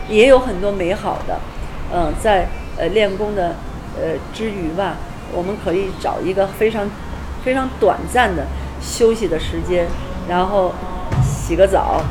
[0.08, 1.40] 也有很多美好的，
[1.94, 3.56] 嗯，在呃练功的
[3.98, 4.96] 呃之余吧，
[5.34, 6.90] 我们可以找一个非常。
[7.44, 8.46] 非常短暂的
[8.82, 9.88] 休息的时间，
[10.30, 10.74] 然后
[11.22, 12.02] 洗个澡，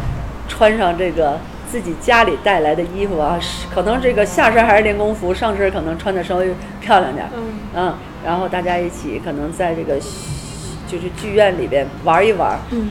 [0.48, 1.38] 穿上这个
[1.70, 3.38] 自己家里带来的衣服啊，
[3.74, 7.30] 可能这个下身还是练功服，上身可能穿的稍微漂亮点儿，
[7.74, 9.98] 嗯，然后大家一起可能在这个
[10.88, 12.86] 就是剧院里边玩一玩，嗯，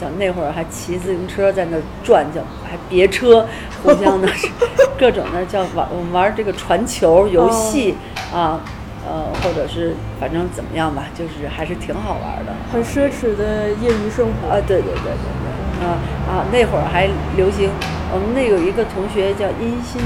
[0.00, 3.46] 讲那会儿还骑自行车在那转，叫还别车，
[3.82, 4.28] 互相的
[4.98, 7.94] 各种的叫玩玩这个传球游戏
[8.34, 8.60] 啊。
[9.04, 12.52] 呃，或者是反正怎么样吧，就是还是挺好玩的。
[12.72, 14.62] 很奢侈的业余生活啊！
[14.66, 17.68] 对对对对对，啊啊，那会儿还流行，
[18.12, 19.98] 我们那有一个同学叫殷鑫，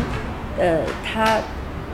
[0.59, 1.39] 呃，他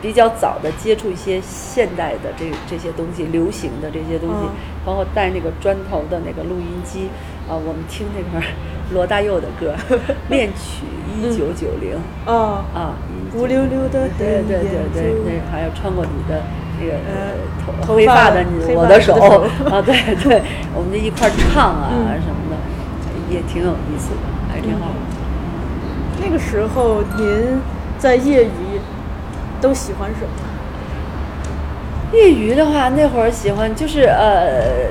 [0.01, 4.47] 比较早的接触一些现代的这这些东西，流行的这些东西，
[4.85, 7.09] 包括带那个砖头的那个录音机
[7.49, 8.49] 啊，我们听那会儿
[8.93, 9.75] 罗大佑的歌，
[10.31, 11.99] 《恋曲一九九零》
[12.31, 12.95] 啊啊，
[13.35, 16.41] 乌溜溜的对对对对，那还要穿过你的。
[16.83, 16.95] 这个
[17.87, 19.15] 头黑发的你我的手
[19.71, 20.43] 啊，对对，
[20.75, 21.91] 我们就一块儿唱啊
[22.21, 22.57] 什么的，
[23.31, 24.21] 也挺有意思的，
[24.53, 24.95] 还挺好的。
[26.25, 27.61] 那个时候您
[27.99, 28.81] 在业余
[29.61, 30.29] 都喜欢什么？
[32.13, 34.89] 业余的话，那会儿喜欢就是呃，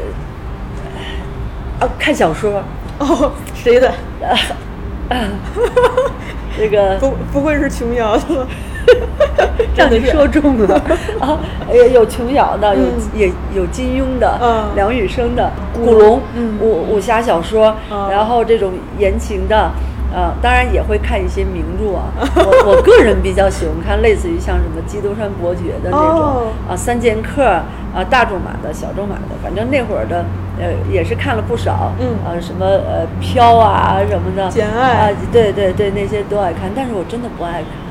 [1.79, 2.63] 啊，看小说。
[2.99, 3.91] 哦，谁的？
[6.57, 8.47] 这个不不会是琼瑶的。
[9.75, 10.75] 让你说中了
[11.19, 11.39] 啊！
[11.73, 14.39] 有有琼瑶的，有也有金庸的，
[14.75, 16.21] 梁羽生的古龙，
[16.59, 17.73] 武武侠小说，
[18.09, 19.71] 然后这种言情的，
[20.13, 22.11] 呃，当然也会看一些名著啊。
[22.35, 30.25] 我我个人比较喜欢看类似于像什么《基督山伯爵》的那种啊，《三剑客》啊，大仲马的小仲马的，反正那会儿的
[30.59, 31.93] 呃也是看了不少。
[31.99, 32.07] 嗯。
[32.25, 34.49] 呃，什么呃飘啊什么的。
[34.49, 34.91] 简爱。
[34.91, 37.90] 啊，对对对，那些都爱看，但是我真的不爱看。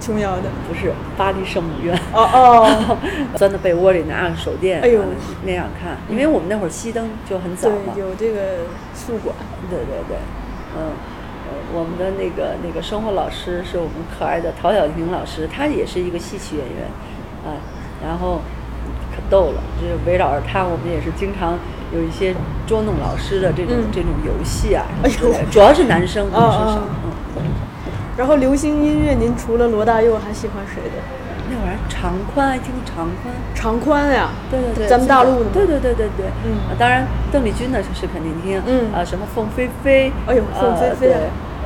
[0.00, 0.02] 嗯。
[0.02, 0.44] 琼瑶的。
[0.66, 1.94] 不是巴黎圣母院。
[2.12, 2.96] 哦哦。
[3.36, 4.80] 钻到被窝里拿着手电。
[4.80, 5.02] 哎呦。
[5.44, 7.94] 那样看，因为我们那会儿熄灯就很早嘛。
[7.96, 9.36] 有这个宿管。
[9.68, 10.16] 对对对，
[10.76, 10.92] 嗯。
[11.72, 16.86] 我们的那个那个生活老师是我们可爱的陶晓婷老师，她也是一个戏曲演员，
[17.44, 17.54] 啊，
[18.02, 18.40] 然后
[19.14, 21.56] 可逗了，就是围绕着她，我们也是经常
[21.94, 22.34] 有一些
[22.66, 24.84] 捉弄老师的这种这种游戏啊。
[25.04, 26.82] 哎呦，主要是男生，女生少。
[27.36, 27.42] 嗯。
[28.20, 31.00] 然后流行音乐，您除了罗大佑还喜欢谁的？
[31.48, 33.32] 那会儿长宽，爱听长宽。
[33.54, 34.28] 长宽呀？
[34.50, 34.86] 对对对。
[34.86, 35.48] 咱们大陆的。
[35.48, 36.26] 对对对对对。
[36.44, 36.60] 嗯。
[36.78, 38.60] 当然，邓丽君的是肯定听。
[38.66, 38.92] 嗯。
[38.92, 40.12] 啊，什么凤飞飞？
[40.28, 41.16] 哎呦，凤飞飞。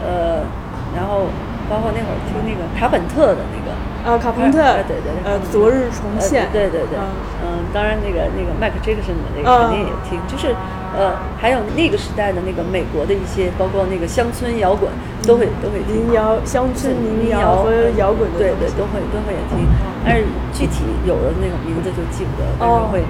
[0.07, 0.47] 呃，
[0.95, 1.27] 然后
[1.69, 3.75] 包括那会儿听那个卡本特的那个
[4.07, 6.95] 啊，卡本特，对对，呃，昨日重现，对对对，
[7.43, 10.55] 嗯，当然那个那个迈克杰克逊的那个肯定也听，就是
[10.97, 14.91] 呃，还有那个时代的那个美国的一些，包括那个乡村摇滚，
[15.27, 16.07] 都会都会听。
[16.07, 19.67] 民谣、乡村民谣和摇滚的，对对，都会都会也听，
[20.05, 23.03] 但是具体有的那个名字就记不得，但是会。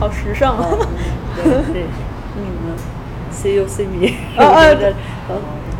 [0.00, 0.66] 好时尚 啊！
[1.36, 1.84] 对对，
[2.36, 2.74] 嗯
[3.30, 4.16] ，See you, see me。
[4.36, 4.66] 啊。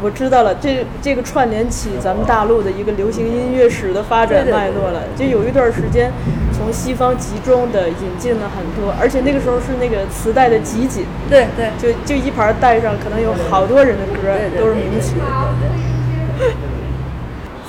[0.03, 5.03] 我知道了，这这个串联起咱们大陆的一个流行音乐史的发展脉络了。
[5.17, 6.13] 就有一段时间，
[6.53, 15.17] 从西方集中的引进了很多，而且那个时候是那个磁带的集锦，对对，就就一盘带上，可能有好多人的歌都是名曲。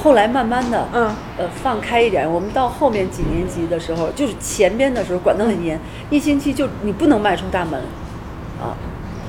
[0.03, 2.29] 后来慢慢的，嗯，呃，放开一点。
[2.29, 7.79] 我们到后面几年级的时候，就是前边的时候管得很严，一星期就你不能迈出大门，
[8.61, 8.75] 啊。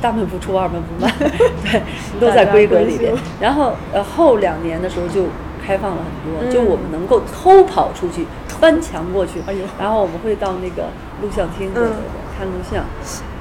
[0.00, 1.82] 大门不出，二门不迈， 对，
[2.20, 3.12] 都在规格里边。
[3.40, 5.24] 然后，呃，后两年的时候就
[5.66, 9.40] 开放了很多，就我们能够偷跑出去，翻墙过去。
[9.46, 9.61] 哎呦！
[9.78, 10.88] 然后我们会到那个
[11.20, 11.96] 录像厅，对对对，
[12.38, 12.84] 看录像。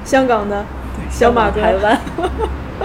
[0.04, 0.64] 香港的，
[1.10, 2.00] 小马台湾，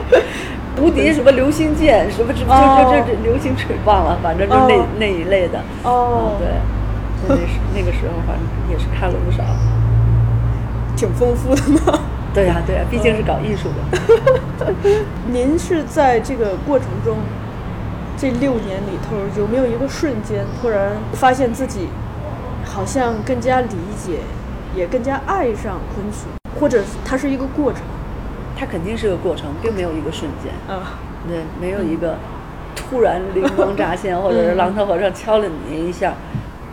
[0.82, 5.60] 无敌什么流星剑，什么什么，就就就流星锤忘了，反正就那那一类的。
[5.84, 6.38] 哦。
[6.40, 6.48] 对，
[7.30, 9.44] 那是那个时候，反正也是看了不少，
[10.96, 12.00] 挺丰富的呢。
[12.34, 14.74] 对呀，对呀，毕竟是搞艺术的。
[15.32, 17.18] 您是在这个过程中，
[18.18, 21.90] 这六年里头有没有一个瞬间，突然发现自己
[22.66, 24.20] 好像更加理解，
[24.76, 26.26] 也更加爱上昆曲，
[26.60, 27.84] 或者它是一个过程？
[28.58, 30.52] 它肯定是个过程，并没有一个瞬间。
[30.68, 30.98] 啊，
[31.30, 32.16] 对，没有一个
[32.76, 36.14] 突然灵光乍现，或者是狼头和尚敲了你一下。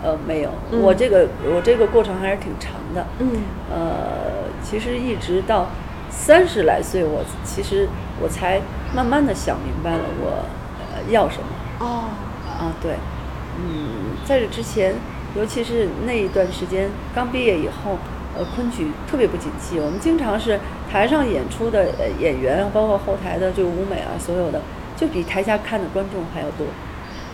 [0.02, 3.06] 呃，没有，我这个我这个过程还是挺长的。
[3.18, 5.66] 嗯，呃，其实一直到
[6.08, 7.86] 三十来岁，我其实
[8.18, 8.62] 我才
[8.94, 10.46] 慢慢的想明白了我
[11.10, 11.46] 要什么。
[11.80, 12.04] 哦，
[12.48, 12.92] 啊，对，
[13.58, 14.94] 嗯，在这之前，
[15.36, 17.98] 尤其是那一段时间刚毕业以后，
[18.38, 20.58] 呃，昆曲特别不景气，我们经常是
[20.90, 24.62] 台上演出的演员，包括后台的这个舞美啊，所有的
[24.96, 26.66] 就比台下看的观众还要多。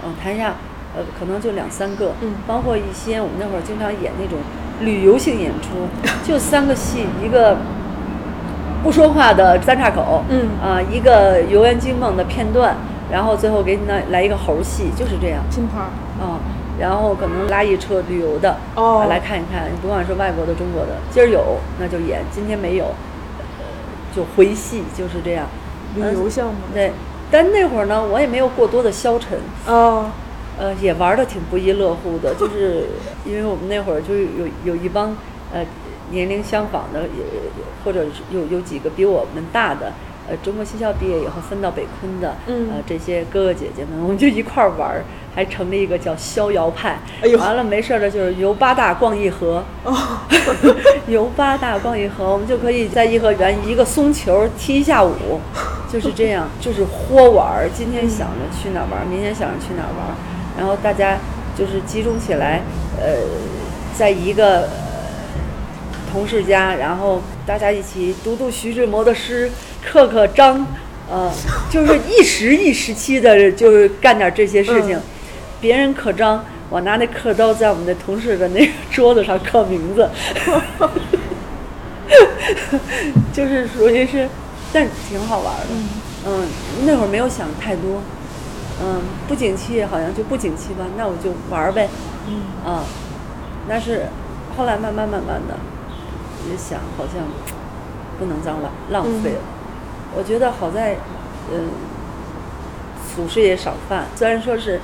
[0.04, 0.54] 嗯，台下。
[0.96, 4.38] 呃，可能就两三个，嗯，包括一些我们那会儿经常演那种
[4.80, 5.86] 旅游性演出，
[6.26, 7.58] 就三个戏，一个
[8.82, 12.74] 不说话的三岔口，嗯，啊，一个游园惊梦的片段，
[13.12, 15.82] 然后最后给你来来一个猴戏，就是这样，拼盘，
[16.18, 16.40] 啊，
[16.80, 22.86] 然后可能拉一车旅游的，哦，来看一看，你不管是外国的、中国的，今儿有那就演，今天没有，
[24.14, 25.44] 就回戏，就是这样，
[25.94, 26.92] 旅游项目，对，
[27.30, 30.06] 但那会儿呢，我也没有过多的消沉，哦。
[30.58, 32.86] 呃，也玩的挺不亦乐乎的，就是
[33.24, 35.16] 因为我们那会儿就有有一帮
[35.52, 35.64] 呃
[36.10, 37.24] 年龄相仿的，也
[37.84, 39.92] 或者有有几个比我们大的，
[40.28, 46.98] 呃，中国新校毕业以后分到北昆的，呃，这些哥哥姐姐们，我们就一块儿玩，还成立一个叫逍遥派。
[47.22, 49.62] 哎呦，完了没事儿的就是游八大逛颐和，
[51.06, 55.40] 游八大逛颐和，我们就可以在颐和园一个松球踢一下午，
[55.92, 57.68] 就是这样，就是豁玩儿。
[57.74, 60.35] 今天想着去哪儿玩，明天想着去哪儿玩。
[60.56, 61.18] 然后大家
[61.56, 62.62] 就是集中起来，
[63.00, 63.16] 呃，
[63.96, 64.68] 在一个
[66.10, 69.50] 同事家，然后大家一起读读徐志摩的诗，
[69.84, 70.66] 刻刻章，
[71.10, 71.30] 呃，
[71.70, 74.98] 就是一时一时期的，就是干点这些事情。
[75.60, 80.08] 别人刻章，我拿那刻刀在我们的同事的那个桌子上刻名字，
[83.32, 84.28] 就是属于是，
[84.72, 85.66] 但挺好玩的。
[86.26, 86.46] 嗯，
[86.84, 88.02] 那会儿没有想太多。
[88.82, 91.88] 嗯，不景气好像就不景气吧，那我就玩呗。
[92.28, 92.84] 嗯啊，
[93.68, 94.06] 但是
[94.56, 95.56] 后来慢慢慢慢的
[96.50, 97.24] 也想，好像
[98.18, 99.38] 不能脏了，浪费了。
[100.16, 100.96] 我觉得好在，
[101.52, 101.70] 嗯，
[103.14, 104.06] 祖师爷赏饭。
[104.14, 104.80] 虽然说是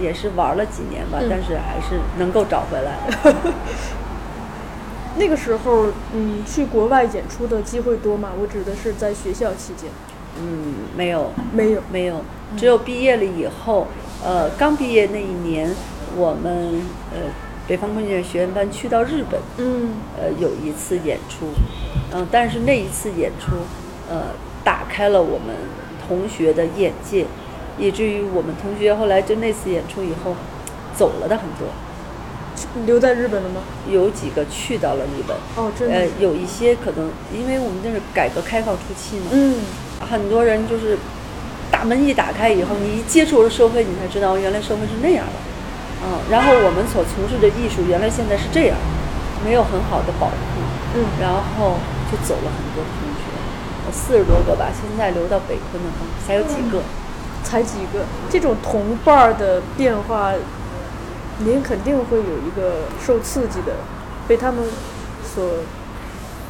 [0.00, 3.34] 也是玩了几年吧，但是还是能够找回来的。
[5.16, 8.30] 那个时候，嗯，去国外演出的机会多吗？
[8.40, 9.90] 我指的是在学校期间。
[10.40, 12.22] 嗯，没有，没有，没有，
[12.56, 13.86] 只有毕业了以后，
[14.24, 15.74] 呃，刚毕业那一年，
[16.16, 16.82] 我们
[17.12, 17.20] 呃
[17.66, 21.48] 北方空军学院班去到日本，嗯，呃，有一次演出，
[22.12, 23.56] 嗯，但是那一次演出，
[24.08, 24.28] 呃，
[24.64, 25.54] 打开了我们
[26.06, 27.26] 同学的眼界，
[27.78, 30.34] 以至于我们同学后来就那次演出以后，
[30.96, 31.68] 走了的很多。
[32.86, 33.60] 留在日本了吗？
[33.88, 35.36] 有几个去到了日本。
[35.54, 35.94] 哦，真的。
[35.94, 39.26] 呃，有一些可能，因为我们那是改革开放初期嘛。
[39.30, 39.60] 嗯。
[40.00, 40.98] 很多人就是
[41.78, 45.32] 大门一打开以后，你一接触了社会，你才知道原来社会是那样的。
[46.02, 46.18] 嗯。
[46.28, 48.76] 然后我们所从事的艺术，原来现在是这样，
[49.44, 50.34] 没有很好的保护。
[50.96, 51.06] 嗯。
[51.22, 51.78] 然后
[52.10, 53.30] 就走了很多同学，
[53.92, 55.88] 四十多个吧，现在留到北昆的
[56.26, 56.82] 才有几个。
[57.44, 58.02] 才几个？
[58.28, 60.32] 这种同伴的变化。
[61.38, 63.74] 您肯定会有一个受刺激的，
[64.26, 64.64] 被他们
[65.22, 65.44] 所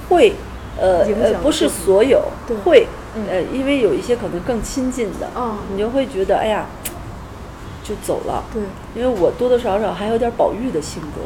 [0.08, 0.32] 会
[0.80, 2.22] 呃呃不是所有
[2.64, 2.86] 会
[3.30, 5.28] 呃因为有一些可能更亲近的，
[5.72, 6.66] 你就会觉得哎呀
[7.82, 8.44] 就走了。
[8.52, 8.62] 对，
[8.94, 11.22] 因为我多多少少还有点宝玉的性格，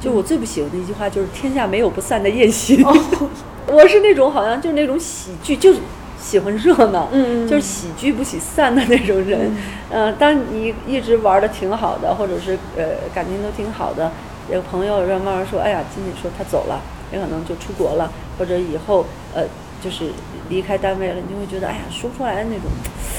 [0.00, 2.84] 就我最不喜欢的一句话就是天下没有不散的宴席。
[3.68, 5.80] 我是那种好像就是那种喜剧就是。
[6.18, 9.54] 喜欢热闹，嗯就是喜剧不喜散的那种人，
[9.90, 14.10] 嗯，当你一直玩的挺好的，或者是呃感情都挺好的，
[14.50, 16.80] 有朋友让慢慢说，哎呀，今天说他走了，
[17.12, 19.44] 也可能就出国了，或者以后呃
[19.86, 20.10] 就是
[20.48, 22.64] 离开单位了，你就会觉得，哎呀，说不出来的那种，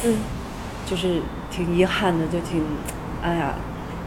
[0.03, 0.19] 嗯，
[0.85, 2.61] 就是挺遗憾的，就挺，
[3.23, 3.55] 哎呀，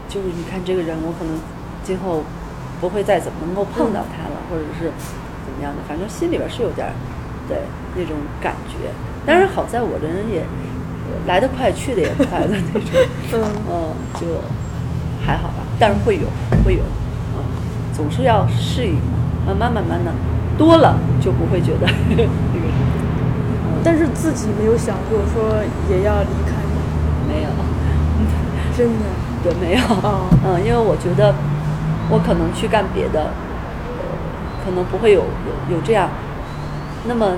[0.07, 1.39] 就是你看这个人，我可能
[1.83, 2.21] 今后
[2.79, 4.91] 不会再怎么能够碰到他了，或者是
[5.43, 6.93] 怎么样的，反正心里边是有点。
[7.49, 7.57] 对
[7.97, 8.93] 那种感觉，
[9.25, 10.45] 当然好在我这人也
[11.27, 14.27] 来得快，去的也快的那种， 嗯，就
[15.25, 15.65] 还好吧。
[15.77, 16.27] 但是会有，
[16.63, 16.83] 会有，
[17.35, 17.43] 嗯，
[17.93, 18.95] 总是要适应，
[19.45, 20.13] 慢慢慢慢的，
[20.57, 22.29] 多了就不会觉得那个。
[23.83, 26.81] 但是自己没有想过说也要离开吗？
[27.27, 27.49] 没有，
[28.75, 29.05] 真的，
[29.43, 29.81] 对，没有。
[30.45, 31.33] 嗯，因为我觉得
[32.09, 34.03] 我可能去干别的，呃
[34.63, 36.09] 可能不会有有有这样。
[37.07, 37.33] 那么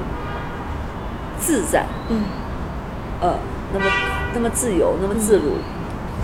[1.39, 2.23] 自在，嗯，
[3.21, 3.35] 呃，
[3.73, 3.85] 那么
[4.33, 5.53] 那么自由，那么自如，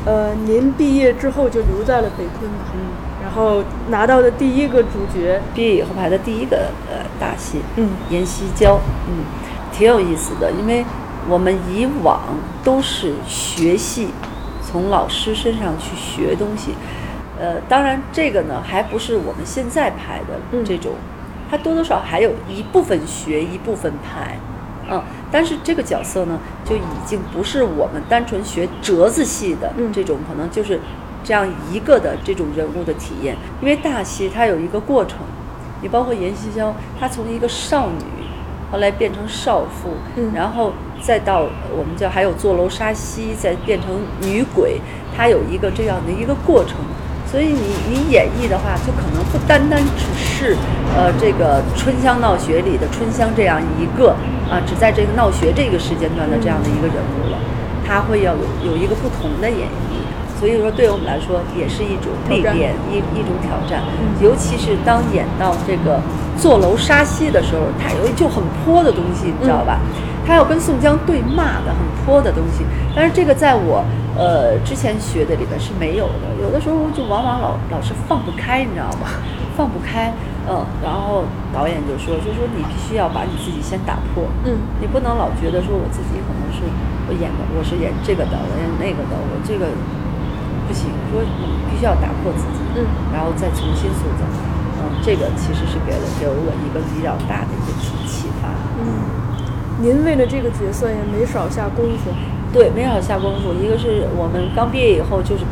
[0.05, 2.79] 呃，您毕业之后就留在了北昆嘛，嗯，
[3.23, 9.23] 然后拿到的第一个主角，毕业以后排的第一个呃大戏，嗯，阎锡娇，嗯，
[9.79, 10.83] 挺有意思的，因为
[11.29, 12.19] 我们以往
[12.65, 14.09] 都是学戏，
[14.61, 16.73] 从老师身上去学东西，
[17.39, 20.91] 呃，当然这个呢还不是我们现在拍的这种。
[21.49, 24.37] 它多多少还有一部分学，一部分拍，
[24.91, 30.81] 嗯，但是这个角色呢，就已经不是我们单纯学折子戏的这种，可能就是
[31.23, 33.37] 这样一个的这种人物的体验。
[33.61, 35.19] 因为大戏它有一个过程，
[35.81, 38.03] 你包括阎锡娇，她从一个少女，
[38.71, 39.91] 后来变成少妇，
[40.35, 43.89] 然后再到我们叫还有坐楼杀妻，再变成
[44.21, 44.79] 女鬼，
[45.15, 46.75] 她有一个这样的一个过程。
[47.25, 50.57] 所以你你演绎的话，就可能不单单只是，
[50.95, 54.15] 呃，这个春香闹学里的春香这样一个
[54.49, 57.37] 啊，只在这个闹学这个时间段的这样的一个人物了，
[57.85, 60.01] 他会要有有一个不同的演绎。
[60.39, 63.83] 所以说，对我们来说也是一种历练，一一种挑战。
[64.21, 65.99] 尤其是当演到这个
[66.37, 69.79] 坐楼杀妻的时候，他有一就很泼的东西，你知道吧？
[70.25, 72.63] 他要跟宋江对骂的很泼的东西，
[72.95, 73.83] 但是这个在我。
[74.19, 79.07] 呃，之前学的里边是没有的，有的时候就往往老老是放不开，你知道吗？
[79.55, 80.11] 放不开，
[80.43, 81.23] 嗯，然后
[81.53, 86.67] 导演就说，就说你必须要把你自己先打破，嗯，你不能老觉得说我自己可能是
[87.07, 89.71] 我演的，我是演这个的，我演那个的，我这个
[90.69, 94.23] 不行，说你必须要打破自己，嗯，然后再重新塑造，
[94.77, 99.01] 嗯，这个其实是给了给了我一个比较大的一个启启发，嗯，
[99.81, 102.13] 您为了这个角色也没少下功夫。
[102.53, 103.53] 对，没少下功夫。
[103.53, 105.43] 一个是我们刚毕业以后，就是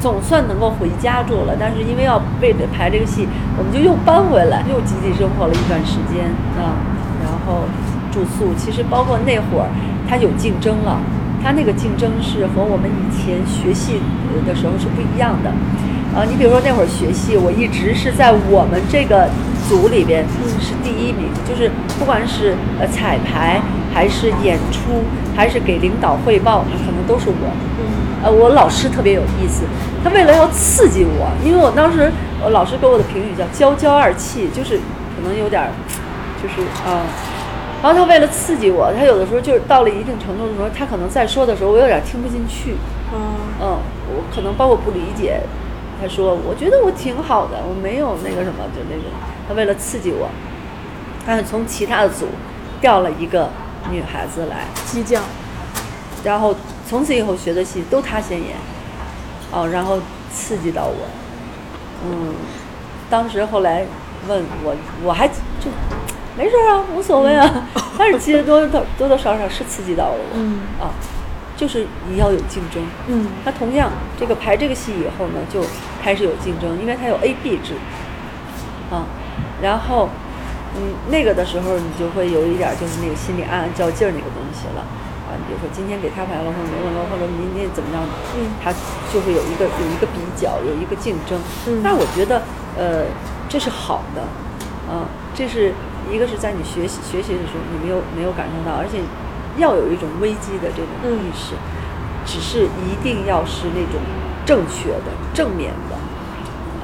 [0.00, 6.24] 总算能够回家住了，但是因为要为了排这个戏，我们就又搬回来，又集体生活了一段时间
[6.56, 6.76] 啊。
[7.24, 7.64] 然后
[8.12, 9.68] 住宿，其实包括那会儿，
[10.08, 11.00] 他有竞争了，
[11.42, 14.00] 他那个竞争是和我们以前学戏
[14.44, 15.52] 的时候是不一样的。
[16.14, 19.28] 呃，你比如说那会儿学戏，我一直是在我们这个
[19.68, 20.24] 组里边
[20.60, 23.60] 是第一名，就是不管是呃彩排。
[23.96, 27.48] 还是演出，还是给领导汇报，那可能都是我。
[27.80, 29.62] 嗯，呃，我老师特别有意思，
[30.04, 32.12] 他为了要刺激我，因为我当时，
[32.44, 35.72] 我老师给我的评语叫“娇娇二气”，就是可能有点儿，
[36.42, 37.08] 就是啊，
[37.82, 42.76] 然后他为了刺激我，他有的时候就是到了一定程度的时候，他可能在说的时候，我有点听不进去。
[43.14, 43.18] 嗯
[43.62, 43.78] 嗯，
[44.08, 45.40] 我可能包括不理解。
[45.98, 49.04] 他说：“我觉得我挺好的，我没有那个什么，就那个。
[49.48, 50.28] 他为了刺激我，
[51.24, 52.26] 他从其他的组
[52.82, 53.48] 调了一个
[53.90, 55.22] 女孩子来激将，
[56.22, 56.54] 然后
[56.86, 58.56] 从此以后学的戏都他先演。
[59.50, 59.98] 哦，然后
[60.30, 61.08] 刺激到我。
[62.04, 62.34] 嗯，
[63.08, 63.86] 当时后来
[64.28, 65.70] 问我，我还就
[66.36, 67.66] 没事啊，无所谓啊。
[67.96, 70.34] 但是其实多多多多少少是刺激到了我。
[70.34, 70.92] 嗯啊。”
[71.56, 73.90] 就是你要有竞争，嗯，那同样
[74.20, 75.64] 这个排这个戏以后呢，就
[76.02, 77.72] 开始有竞争，因为它有 A、B 制，
[78.90, 79.08] 啊，
[79.62, 80.10] 然后，
[80.76, 84.84] 嗯，那个的时候你就会有一点就是那个心里暗暗较劲儿那个东西了，
[85.24, 88.04] 啊，你比如说今天给他排了，或者没有了，或者明天怎么样，
[88.36, 88.70] 嗯，他
[89.10, 92.42] 就会有一个有一个比较，有一个竞争，嗯，但我觉得，
[92.76, 93.08] 呃，
[93.48, 94.20] 这是好的，
[94.92, 95.72] 啊，这是
[96.12, 99.00] 一个是在你学习学习的时候你没有没有感受到，而且。
[99.56, 101.54] 要有一种危机的这种意识，
[102.24, 104.00] 只是一定要是那种
[104.44, 105.96] 正确的、正面的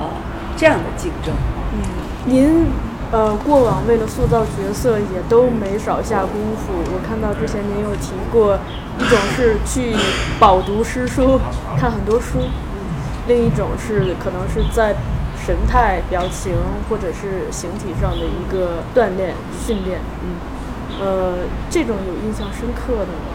[0.03, 0.11] 啊
[0.57, 1.35] 这样的竞争。
[1.75, 1.81] 嗯，
[2.25, 2.67] 您
[3.11, 6.73] 呃过往为了塑造角色也都没少下功夫。
[6.93, 8.59] 我看到之前您有提过，
[8.99, 9.95] 一种是去
[10.39, 11.41] 饱读诗书，
[11.79, 12.39] 看很多书；
[13.27, 14.95] 另一种是可能是在
[15.45, 16.55] 神态、表情
[16.89, 19.35] 或者是形体上的一个锻炼、
[19.67, 20.01] 训练。
[20.23, 20.37] 嗯。
[21.03, 21.35] 呃，
[21.69, 23.35] 这种有印象深刻的吗？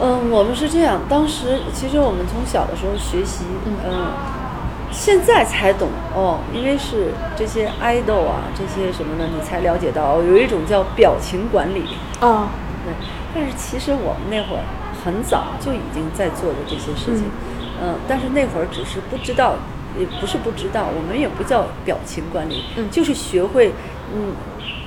[0.00, 3.44] 嗯，我们是这样，当时其实我们从小的时候学习，
[3.84, 4.12] 嗯，
[4.92, 11.84] 现在才懂哦，因为是这些爱豆啊，这些什么的，你才了解到有一种叫表情管理
[12.20, 12.48] 啊。
[12.84, 12.94] 对，
[13.34, 14.62] 但是其实我们那会儿
[15.04, 17.24] 很早就已经在做的这些事情，
[17.82, 19.56] 嗯，但是那会儿只是不知道，
[19.98, 23.72] 也不是不知道，我们也不叫表情管理，嗯就是学会，
[24.14, 24.32] 嗯。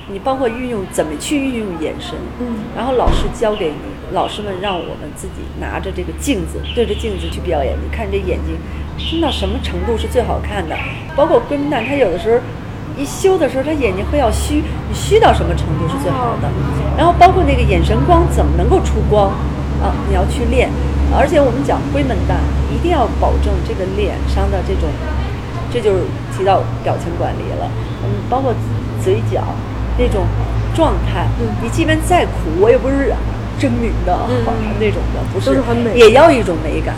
[0.06, 3.76] 你包括运用怎么去运用眼神，嗯，然后老师教给你，
[4.12, 7.74] 老师们让我们自己拿着这个镜子，对着镜子去表演。
[7.82, 8.58] 你看这眼睛，
[8.98, 10.76] 伸到什么程度是最好看的？
[11.16, 12.38] 包括闺蜜蛋，她有的时候
[12.98, 16.50] 一修的时候，他眼睛会要虚，你虚到什么程度是最好的？
[16.98, 19.30] 然后包括那个眼神光怎么能够出光
[19.82, 19.90] 啊？
[20.08, 20.68] 你要去练，
[21.16, 22.38] 而且我们讲闺门蛋
[22.70, 24.90] 一定要保证这个脸上的这种，
[25.72, 26.04] 这就是
[26.36, 27.70] 提到表情管理了。
[28.04, 28.52] 嗯，包括
[29.02, 29.42] 嘴角。
[29.98, 30.26] 那种
[30.74, 31.26] 状态，
[31.62, 33.12] 你即便再苦，我也不是
[33.58, 34.18] 狰狞的，
[34.80, 35.62] 那种的，不是，
[35.94, 36.96] 也要一种美感。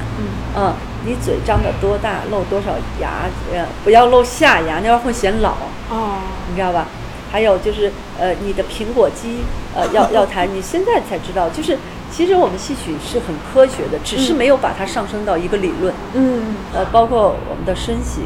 [0.57, 0.73] 嗯，
[1.05, 5.51] 你嘴张得多大，露多少牙，呃，不要露下牙，那样会显老。
[5.91, 6.19] 哦，
[6.49, 6.87] 你知道吧？
[7.31, 9.41] 还有就是，呃，你的苹果肌，
[9.75, 10.49] 呃，要 要弹。
[10.49, 11.77] 你现在才知道，就是
[12.11, 15.93] 其实我们戏曲是很科学的，只是没有把它上升到一个理论。
[16.15, 18.25] 嗯，呃，包括我们的身形，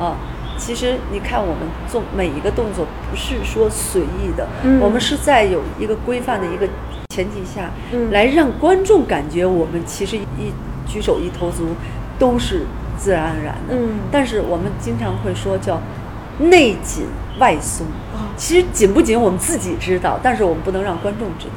[0.00, 0.16] 啊。
[0.58, 4.46] 其实你看，我们做每一个动作不是说随意的，
[4.80, 6.68] 我们是在有一个规范的一个
[7.08, 7.70] 前提下，
[8.10, 10.52] 来让观众感觉我们其实一
[10.86, 11.68] 举手一投足
[12.18, 12.62] 都是
[12.96, 13.74] 自然而然的。
[13.74, 15.80] 嗯，但是我们经常会说叫
[16.38, 17.06] 内紧
[17.38, 17.86] 外松。
[18.36, 21.54] 其实紧不紧我们自己知道，但是我们不能让观众知道。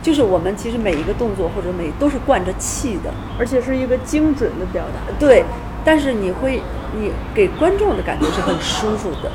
[0.00, 5.12] 就是我们其实每一个动作或者每都是灌着气的，而且是一个精准的表达。
[5.18, 5.44] 对。
[5.84, 6.62] 但是你会，
[6.98, 9.30] 你给观众的感觉是很舒服的，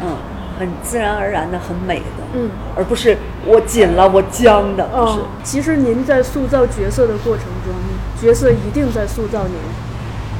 [0.00, 0.16] 嗯，
[0.58, 3.16] 很自然而然的，很美的，嗯，而不是
[3.46, 5.18] 我紧了，我僵的，不是。
[5.42, 7.74] 其实您在塑造角色的过程中，
[8.20, 9.56] 角色一定在塑造您。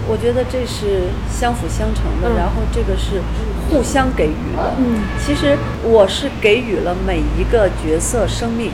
[0.09, 3.23] 我觉得这是相辅相成的，然后这个是
[3.71, 4.75] 互相给予的。
[4.79, 8.73] 嗯，其实我是给予了每一个角色生命，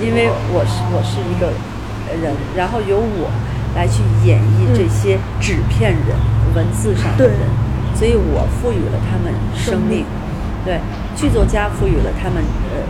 [0.00, 1.52] 因为我是我是一个
[2.22, 3.30] 人，然后有我。
[3.76, 6.16] 来去演绎这些纸片人、
[6.54, 7.38] 文字上的人，
[7.94, 10.04] 所以我赋予了他们生命。
[10.64, 10.80] 对，
[11.14, 12.82] 剧作家赋予了他们呃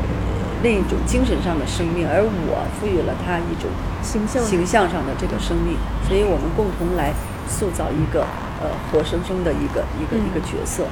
[0.62, 3.68] 另一种精神上的生命，而我赋予了他一种
[4.00, 5.76] 形象形象上的这个生命。
[6.08, 7.12] 所以我们共同来
[7.48, 8.22] 塑造一个
[8.62, 10.84] 呃活生生的一个一个一个角色。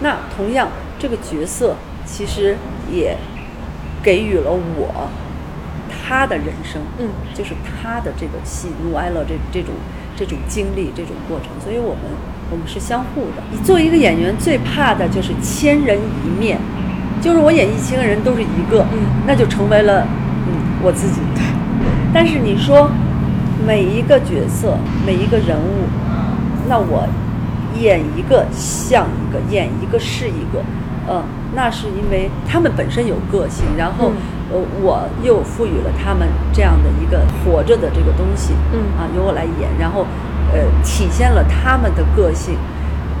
[0.00, 1.74] 那同样，这个角色
[2.06, 2.56] 其实
[2.88, 3.18] 也
[4.00, 5.10] 给予了我。
[6.10, 9.72] 他的人生，嗯，就是他的这个喜怒哀乐这这种
[10.16, 12.02] 这种经历这种过程，所以我们
[12.50, 13.42] 我们是相互的。
[13.52, 16.58] 你作为一个演员，最怕的就是千人一面，
[17.22, 20.04] 就是我演一千个人都是一个，嗯，那就成为了
[20.48, 21.20] 嗯我自己。
[22.12, 22.90] 但是你说
[23.64, 25.86] 每一个角色每一个人物，
[26.68, 27.06] 那我
[27.80, 30.60] 演一个像一个，演一个是一个，
[31.08, 31.22] 嗯，
[31.54, 34.10] 那是因为他们本身有个性，然后。
[34.52, 40.04] 呃，我又赋予了他们这样的一个活着的这个东西，嗯啊，由我来演，然后，
[40.52, 42.56] 呃，体现了他们的个性，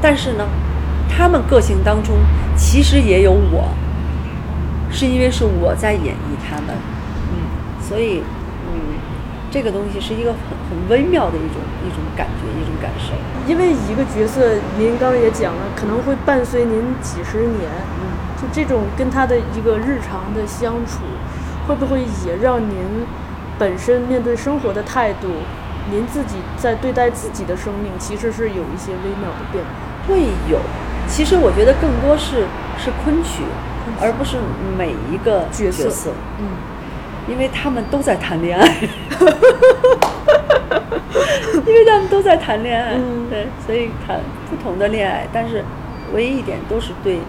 [0.02, 0.44] 但是呢，
[1.08, 2.16] 他们个性当中
[2.56, 3.68] 其实也有我，
[4.90, 6.74] 是因为是我在演绎他们，
[7.30, 7.46] 嗯，
[7.80, 8.22] 所以
[8.66, 8.98] 嗯，
[9.50, 13.14] 这个东西是一个很很微妙的一种一种感觉一种感受。
[13.46, 21.00] 因为一个角色，您刚刚也讲了，可能会伴随您几十年，嗯，就这种跟他的一个日常的相处，
[21.66, 23.06] 会不会也让您
[23.58, 25.28] 本身面对生活的态度？
[25.90, 29.70] 您自己在对待自己的生命，其实是有一些微妙的变化。
[30.06, 30.60] 会有，
[31.08, 32.46] 其实我觉得更多是
[32.78, 33.42] 是昆曲，
[34.00, 34.36] 而不是
[34.76, 36.12] 每一个角色。
[36.38, 36.46] 嗯，
[37.28, 38.66] 因为他们都在谈恋爱，
[41.66, 42.92] 因为他们都在谈恋爱，
[43.28, 45.64] 对，所以谈不同的恋爱，但是
[46.12, 47.20] 唯一一点都是对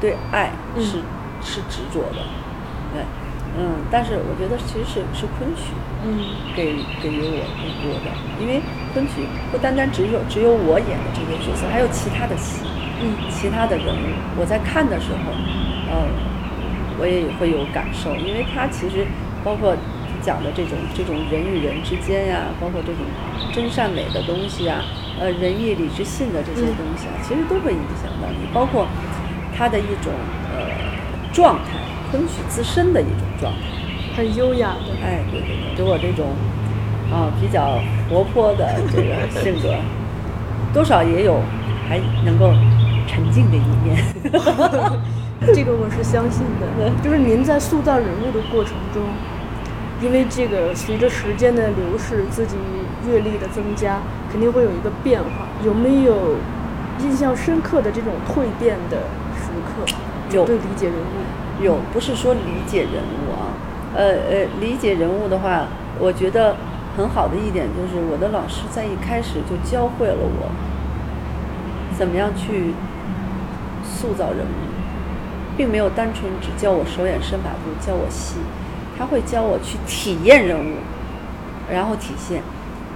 [0.00, 1.02] 对爱是
[1.42, 2.22] 是执着的，
[2.94, 3.04] 对。
[3.58, 6.24] 嗯，但是我觉得其实是是昆曲，嗯，
[6.56, 6.72] 给
[7.02, 8.08] 给予我更多的，
[8.40, 8.62] 因为
[8.94, 12.64] 昆曲不单单只有只有我演的这些角色，还有其他的戏，
[13.04, 15.32] 嗯，其他的人物，我在看的时候，
[15.92, 16.08] 嗯，
[16.98, 19.04] 我也会有感受，因为它其实
[19.44, 19.76] 包括
[20.22, 23.04] 讲的这种这种人与人之间呀，包括这种
[23.52, 24.80] 真善美的东西啊，
[25.20, 28.88] 呃，仁义礼智信的这些东西啊，其实都会影响到你，包括
[29.54, 30.08] 他的一种
[30.56, 30.72] 呃
[31.34, 31.76] 状态。
[32.12, 33.58] 昆曲自身的一种状态，
[34.14, 34.92] 很优雅的。
[35.02, 36.26] 哎，对对对，就我这种
[37.10, 39.74] 啊比较活泼的这个 性格，
[40.74, 41.40] 多少也有
[41.88, 42.52] 还能够
[43.08, 43.96] 沉静的一面。
[45.54, 46.92] 这个我是相信的。
[47.02, 49.02] 就是您在塑造人物的过程中，
[50.02, 52.56] 因为这个随着时间的流逝，自己
[53.08, 55.48] 阅历的增加，肯定会有一个变化。
[55.64, 56.36] 有没有
[57.00, 58.98] 印象深刻的这种蜕变的
[59.34, 59.90] 时刻？
[60.36, 61.41] 有对理解人物。
[61.62, 63.54] 有，不是说理解人物啊，
[63.94, 65.66] 呃呃，理解人物的话，
[65.98, 66.56] 我觉得
[66.96, 70.50] 很好的一点就是我的老师在一开始就教会了我，
[71.96, 72.74] 怎么样去
[73.84, 78.36] 塑造人物，并没有单纯只教我手眼身法步，教我戏，
[78.98, 80.76] 他会教我去体验人物，
[81.70, 82.42] 然后体现，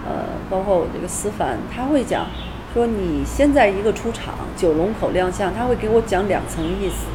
[0.06, 2.26] 呃，包括我这个思凡，他会讲
[2.74, 7.06] 说你现在一个出场九龙口亮相，他会给我讲两层意思。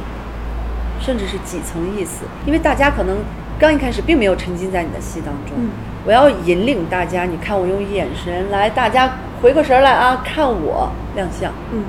[1.02, 3.18] 甚至是几层意思，因为大家可能
[3.58, 5.58] 刚一开始并没有沉浸在你的戏当中。
[6.06, 11.52] 我要引领大家，你看我用眼神来，大家回过神来啊，看我亮相。
[11.72, 11.84] 嗯，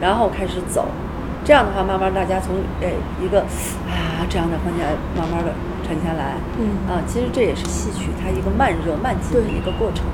[0.00, 0.86] 然后开始走，
[1.42, 2.92] 这样的话，慢慢大家从诶
[3.24, 4.84] 一个啊这样的环节
[5.16, 5.52] 慢慢的
[5.86, 6.34] 沉下来。
[6.58, 10.04] 嗯，啊，其实这也是戏曲它一个慢热慢进的一个过程，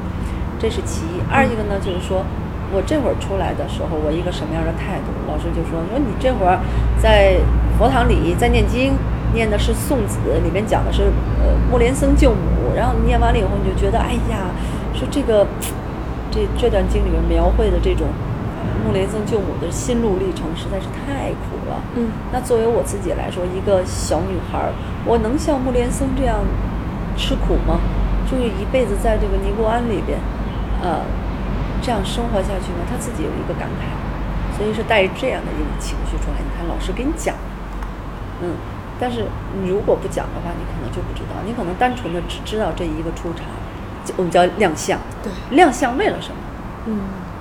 [0.59, 1.21] 这是其一。
[1.29, 2.25] 二一个呢，就是说。
[2.75, 5.15] 我这会儿出来的时候，我一个什么样的态度？
[5.31, 6.59] 老师就说：“说你这会儿
[6.99, 7.39] 在
[7.79, 8.99] 佛堂里在念经，
[9.33, 11.05] 念的是宋子，里面讲的是
[11.39, 12.75] 呃木莲僧救母。
[12.75, 14.51] 然后念完了以后，你就觉得，哎呀，
[14.93, 15.47] 说这个
[16.33, 18.09] 这这段经里面描绘的这种
[18.85, 21.79] 木莲僧救母的心路历程实在是太苦了。
[21.95, 24.73] 嗯，那作为我自己来说，一个小女孩，
[25.07, 26.41] 我能像木莲僧这样
[27.17, 27.79] 吃苦吗？
[28.29, 30.19] 就是一辈子在这个尼姑庵里边，
[30.83, 30.99] 呃。”
[31.85, 36.39] 这样生活下去呢，他自己有一个感慨，所以说带着这样的一种情绪出来。
[36.41, 37.35] 你看，老师给你讲，
[38.41, 38.55] 嗯，
[38.99, 39.27] 但是
[39.63, 41.37] 你如果不讲的话，你可能就不知道。
[41.45, 43.45] 你可能单纯的只知道这一个出场，
[44.17, 44.99] 我们叫亮相。
[45.23, 46.37] 对，亮相为了什么？
[46.87, 47.01] 嗯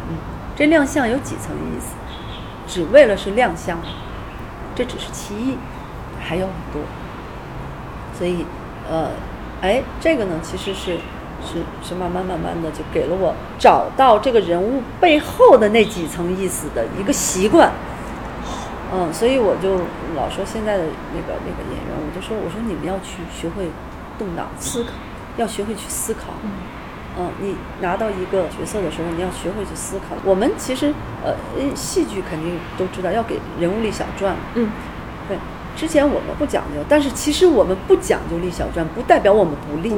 [0.10, 0.18] 嗯，
[0.58, 1.96] 这亮相有几层意思？
[2.68, 3.80] 只为了是亮相，
[4.76, 5.58] 这只是其一，
[6.20, 6.82] 还有很多。
[8.14, 8.46] 所以，
[8.92, 9.12] 呃，
[9.62, 11.00] 哎，这个呢，其实是。
[11.46, 17.72] 是是慢慢慢慢的就给了我找到这个人物背后的那几层意思的一个习惯，
[18.94, 19.76] 嗯，所以我就
[20.16, 20.84] 老说现在的
[21.14, 23.70] 那个那个演员，我就说我说你们要去学会
[24.18, 24.92] 动脑思考，
[25.38, 26.34] 要学会去思考，
[27.18, 30.16] 嗯，你拿到一个角色的时候，你要学会去思考。
[30.24, 31.36] 我们其实呃
[31.76, 34.70] 戏剧肯定都知道要给人物立小传，嗯，
[35.28, 35.38] 对，
[35.76, 39.94] 之前我们不讲究，但是其实我们不讲究立小传，不代表我们不立。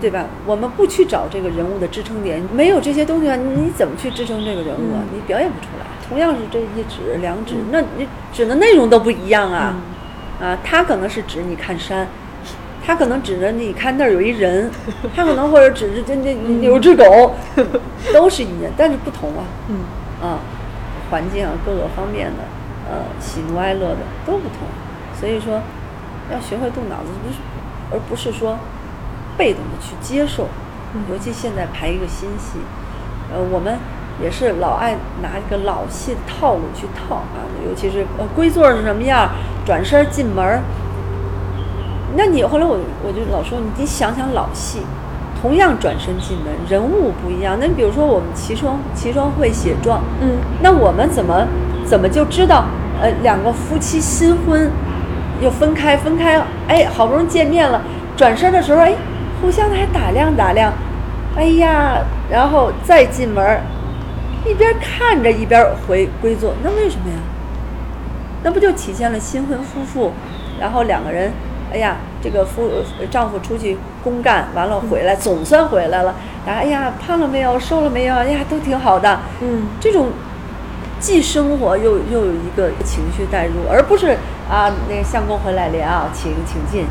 [0.00, 0.26] 对吧？
[0.46, 5.02] 我们不去找这个人物的支撑点，没有这些东西啊，你怎么去支撑这个人物啊？
[5.12, 5.86] 你表演不出来。
[6.08, 9.76] 同样是这一指两指，那你指的内容都不一样啊！
[10.40, 12.06] 啊，他可能是指你看山，
[12.84, 14.70] 他可能指着你看那儿有一人，
[15.16, 17.34] 他可能或者指着这这有只狗，
[18.12, 19.44] 都是一样，但是不同啊。
[19.68, 19.76] 嗯
[20.20, 20.38] 啊，
[21.10, 22.42] 环境啊，各个方面的，
[22.90, 24.68] 呃，喜怒哀乐的都不同，
[25.18, 25.62] 所以说
[26.30, 27.38] 要学会动脑子，不是，
[27.90, 28.58] 而不是说。
[29.36, 30.48] 被动的去接受，
[31.10, 32.58] 尤其现在排一个新戏，
[33.32, 33.78] 呃，我们
[34.22, 39.30] 也是老爱拿一个老戏的套路去套啊，尤其是呃归座是什么样，
[39.64, 40.60] 转身进门儿。
[42.14, 44.80] 那你后来我我就老说，你你想想老戏，
[45.40, 47.56] 同样转身进门，人物不一样。
[47.58, 51.46] 那你比如说我们齐双齐双会写状，嗯，那我们怎么
[51.86, 52.66] 怎么就知道
[53.00, 54.70] 呃两个夫妻新婚？
[55.40, 57.82] 又分开，分开，哎，好不容易见面了，
[58.16, 58.94] 转身的时候，哎，
[59.42, 60.72] 互相的还打量打量，
[61.36, 61.98] 哎呀，
[62.30, 63.60] 然后再进门，
[64.46, 67.18] 一边看着一边回归坐，那为什么呀？
[68.44, 70.12] 那不就体现了新婚夫妇，
[70.60, 71.32] 然后两个人，
[71.72, 72.70] 哎呀，这个夫
[73.10, 76.14] 丈夫出去公干完了回来，总算回来了，
[76.46, 80.08] 然后哎呀，胖了没有，瘦了没有，哎呀，都挺好的，嗯，这种。
[81.02, 84.16] 既生活又又有一个情绪带入，而不是
[84.48, 86.86] 啊，那个相公回来了啊，请请进，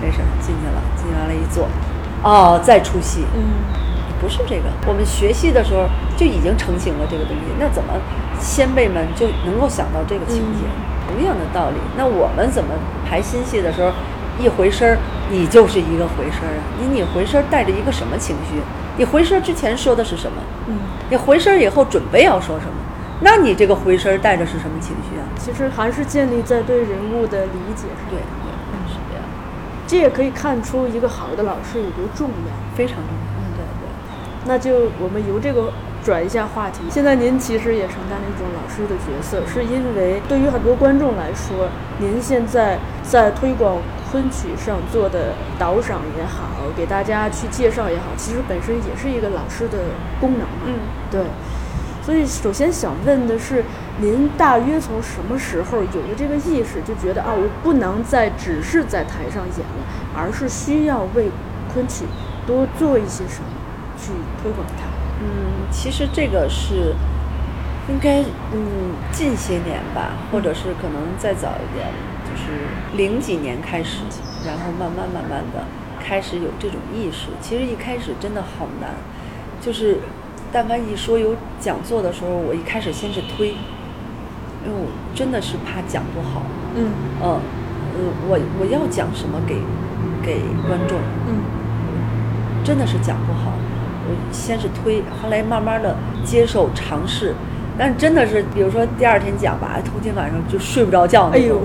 [0.00, 1.68] 没事进去了，进完了一坐，
[2.22, 3.42] 哦，再出戏，嗯，
[4.20, 7.92] 不是这个，我们学戏的时候就已经成型了这个东西，那怎么
[8.38, 10.66] 先辈们就能够想到这个情节？
[11.06, 12.74] 同样的道理，那我们怎么
[13.08, 13.92] 排新戏的时候，
[14.38, 14.98] 一回身儿，
[15.30, 18.60] 你就是一个回身儿啊，你你回身带着一个什么情绪？
[18.98, 20.42] 你回身之前说的是什么？
[20.66, 20.76] 嗯，
[21.08, 22.72] 你回身以后准备要说什么？
[23.20, 25.24] 那你这个回身带着是什么情绪啊？
[25.38, 28.10] 其实还是建立在对人物的理解上。
[28.10, 28.18] 对。
[29.86, 33.26] 这也可以看出一个好的老师有多重要，非常重要。
[33.38, 33.88] 嗯，对对。
[34.46, 35.72] 那就我们由这个
[36.04, 36.80] 转一下话题。
[36.90, 41.68] 现在您其实也承担了一种老师的角色，是因为对于很多观众来说，
[41.98, 43.78] 您现在在推广
[44.10, 49.78] 昆曲上做的导赏也好，给大家去介绍也好，其实本身也是一个老师的
[50.20, 50.66] 功能嘛。
[50.66, 50.74] 嗯，
[51.10, 51.20] 对。
[52.06, 53.64] 所以，首先想问的是，
[54.00, 59.82] 您大约从什么时候有了这个意识，就觉得啊，我不能再只是在台上演了，
[60.16, 61.28] 而是需要为
[61.74, 62.04] 昆曲
[62.46, 63.50] 多做一些什么，
[63.98, 64.86] 去推广它。
[65.20, 66.94] 嗯，其实这个是
[67.88, 71.88] 应该嗯近些年吧，或者是可能再早一点，
[72.24, 74.02] 就是零几年开始，
[74.46, 75.64] 然后慢慢慢慢的
[76.00, 77.30] 开始有这种意识。
[77.40, 78.94] 其实一开始真的好难，
[79.60, 79.98] 就是。
[80.56, 86.40] 但凡一说有讲座的时候，我一开始先是推，因为我真的是怕讲不好。
[86.74, 86.92] 嗯。
[87.20, 87.38] 呃，
[88.26, 89.56] 我我要讲什么给
[90.24, 90.96] 给观众？
[91.28, 91.44] 嗯。
[92.64, 93.52] 真的是讲不好，
[94.08, 95.94] 我先是推，后来慢慢的
[96.24, 97.34] 接受尝试，
[97.76, 101.42] 但真的是，比如说第二天讲吧，头天晚上就睡不着觉那种。
[101.42, 101.60] 哎呦。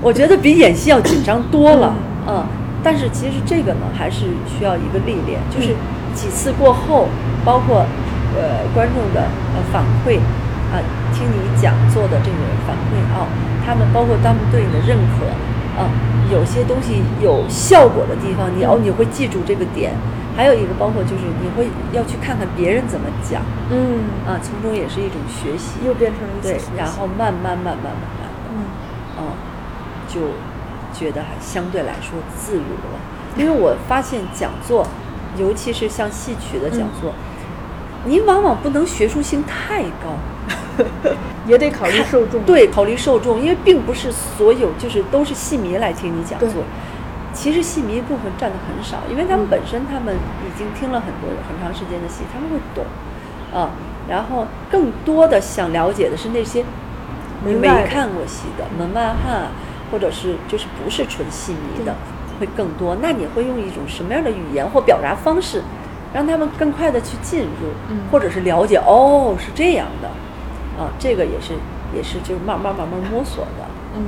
[0.00, 1.92] 我觉得比演戏要紧张多了。
[2.28, 2.46] 嗯。
[2.84, 5.74] 但是其实这个呢，还是需要一个历练，就是
[6.14, 7.08] 几次过后。
[7.44, 7.84] 包括，
[8.38, 10.14] 呃，观众的呃反馈，
[10.70, 10.78] 啊，
[11.12, 13.26] 听你讲座的这个反馈啊，
[13.66, 15.26] 他们包括他们对你的认可，
[15.74, 15.90] 啊，
[16.30, 19.90] 有些东西有效果的地方，你哦你会记住这个点。
[20.36, 28.70] 还有一个包括就是你会要去看看别人怎么讲，嗯，啊，从中也是一种学习，又变成了对，然后慢慢慢慢慢慢的，嗯，
[29.18, 29.34] 啊，
[30.06, 30.38] 就
[30.94, 32.96] 觉得还相对来说自如了，
[33.36, 34.86] 因为我发现讲座，
[35.36, 37.12] 尤其是像戏曲的讲座。
[38.04, 40.18] 您往往不能学术性太高，
[41.46, 42.42] 也得考虑受众。
[42.46, 46.64] 对，考虑受众，因为并不是所有就是都是戏迷来听你讲座。
[47.32, 52.84] 其实戏迷部分占的很少，因为他们本身他们已经听了很多很长时间的戏，他们会懂
[53.58, 53.70] 啊。
[54.08, 56.64] 然后更多的想了解的是那些
[57.44, 57.54] 没
[57.88, 59.52] 看过戏的门外汉，
[59.92, 61.94] 或者是就是不是纯戏迷的
[62.42, 62.96] 会更多。
[63.00, 65.62] 那你会用一种什么样的语言或表达方式？
[66.14, 67.72] 让他们更快的去进入，
[68.10, 70.08] 或者是了解哦，是这样的，
[70.76, 71.54] 啊，这个也是
[71.96, 73.64] 也是就是慢慢慢慢摸索的，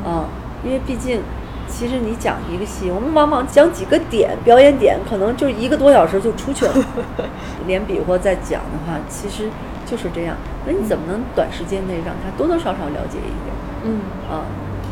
[0.07, 0.29] 啊，
[0.63, 1.23] 因为毕竟，
[1.67, 6.75] 其实你讲一个戏，我们往往讲几个点，表演点，可能就一个多小时就出去了，
[7.67, 9.49] 连比划再讲的话，其实
[9.87, 10.37] 就是这样。
[10.67, 13.55] 那你怎么能短时间内让他多多少少了解一点？
[13.85, 14.45] 嗯，啊，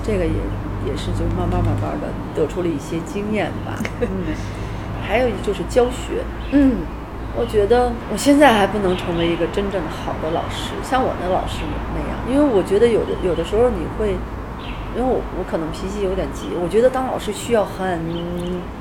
[0.02, 0.32] 这个也
[0.86, 3.78] 也是就慢慢慢慢的得出了一些经验吧。
[4.00, 4.08] 嗯，
[5.06, 6.22] 还有就是教学，
[6.52, 6.76] 嗯。
[7.34, 11.60] 我觉得我现在还不能成为一个真正的好的老师，像我那老师
[11.94, 14.10] 那样，因为我觉得有的有的时候你会，
[14.94, 17.98] 因为我我可能脾气有点急，我觉得当老师需要很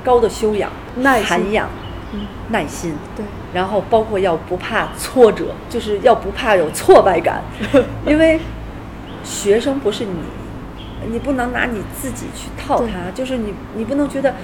[0.04, 1.66] 高的修养、耐涵养、
[2.12, 3.24] 嗯、耐心，对，
[3.54, 7.42] 然后包括要不怕挫折，就是要不怕有挫败感，
[8.06, 8.38] 因为
[9.24, 10.12] 学生不是你，
[11.10, 14.34] 你不能拿你自己去套他，就是你你不能觉得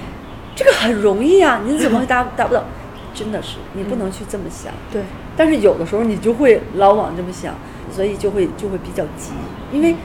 [0.54, 2.64] 这个很容易啊，你怎么会达达 不到？
[3.14, 4.72] 真的是，你不能去这么想。
[4.92, 5.02] 对，
[5.36, 7.54] 但是有的时候你就会老往这么想，
[7.90, 9.32] 所以就会就会比较急，
[9.72, 9.96] 因为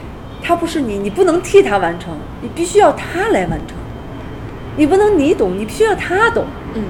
[0.42, 3.76] 他不是你，你不能替他完成，你必须要他来完成。
[4.76, 6.44] 你不能你懂，你必须要他懂。
[6.74, 6.82] 嗯，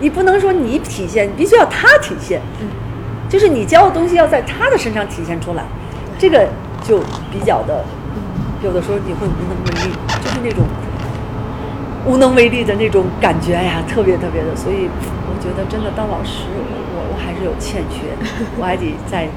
[0.00, 2.40] 你不能说你体现，你必须要他体现。
[2.60, 2.68] 嗯，
[3.28, 5.64] 就是你教的东西要在他的身上体现出来，
[6.16, 6.46] 这个
[6.84, 7.00] 就
[7.32, 7.84] 比较的，
[8.64, 9.94] 有的时候你会无能为力，
[10.24, 10.64] 就是那种
[12.06, 15.34] 无能为力的那种感觉呀，特别特别的，所以我。
[15.44, 18.16] 觉得真的当老师，我我还是有欠缺，
[18.58, 19.28] 我还得再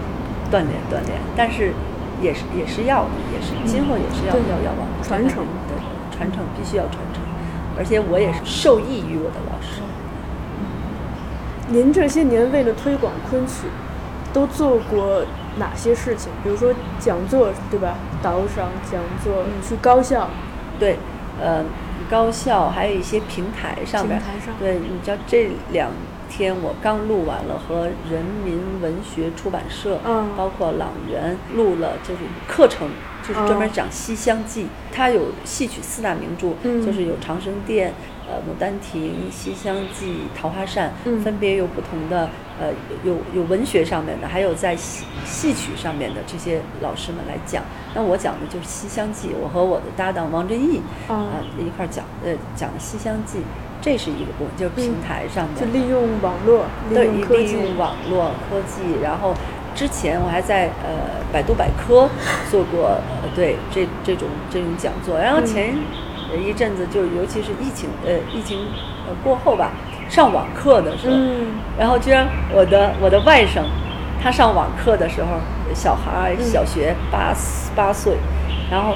[0.49, 1.19] 锻炼锻炼。
[1.35, 1.73] 但是
[2.21, 5.75] 也是也是要的，也是今后也是要要要往传承的。
[6.15, 7.21] 传承必须要传承，
[7.77, 9.81] 而且我也是受益于我的老师。
[11.67, 13.67] 您这些年为了推广昆曲，
[14.31, 15.25] 都做过
[15.59, 16.31] 哪些事情？
[16.43, 17.95] 比如说讲座，对吧？
[18.21, 20.27] 导赏讲座，嗯去高校，
[20.79, 20.97] 对，
[21.41, 21.63] 呃，
[22.09, 24.21] 高校还有一些平台上面，
[24.59, 25.89] 对，你知道这两
[26.29, 32.89] 天我刚录完了和人民文学出版社，嗯，包括朗园录了就是课程。
[33.27, 36.53] 就是专门讲《西厢记》，它有戏曲四大名著，
[36.85, 37.89] 就是有《长生殿》、
[38.25, 39.01] 呃《牡丹亭》、
[39.35, 40.05] 《西厢记》、
[40.39, 42.69] 《桃花扇》，分别有不同的呃
[43.03, 47.63] 有有文学上面的，还有在戏戏曲上面的这些老师们来讲。
[47.93, 51.27] 那我讲的就是《西厢记》，我和我的搭档王振义啊
[51.59, 53.39] 一块讲呃讲《西厢记》，
[53.81, 59.33] 这是一个部分，就是平台上面，就利用网络，对，利用网络科技，然后。
[59.77, 62.09] 之前我还在呃百度百科
[62.49, 65.75] 做过呃对这这种这种讲座，然后前
[66.43, 68.65] 一阵子就尤其是疫情呃疫情
[69.07, 69.69] 呃过后吧，
[70.09, 71.15] 上网课的时候，
[71.77, 73.61] 然后居然我的我的外甥
[74.19, 75.37] 他上网课的时候，
[75.75, 77.31] 小孩小学八
[77.75, 78.17] 八岁，
[78.71, 78.95] 然后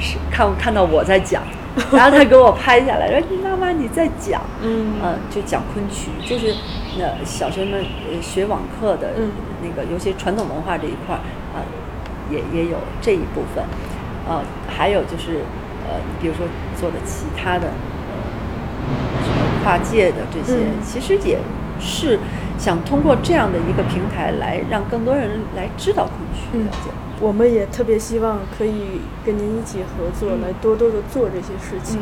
[0.00, 1.42] 是看看到我在讲。
[1.90, 4.92] 然后他给我拍下来，说：“妈妈你在讲，嗯，
[5.30, 6.54] 就讲昆曲，就是
[6.98, 7.82] 那小学们
[8.20, 9.08] 学网课的
[9.62, 11.18] 那个，尤其传统文化这一块
[12.32, 13.62] 也也有这一部分，
[14.26, 15.40] 呃，还有就是
[15.86, 16.46] 呃，比如说
[16.80, 21.38] 做的其他的呃跨界的这些，其实也
[21.78, 22.18] 是
[22.58, 32.00] 想通过这样的一个平台来让更多人来知道昆曲，了解。”我们也特别希望可以跟您一起合作，来多多的做这些事情。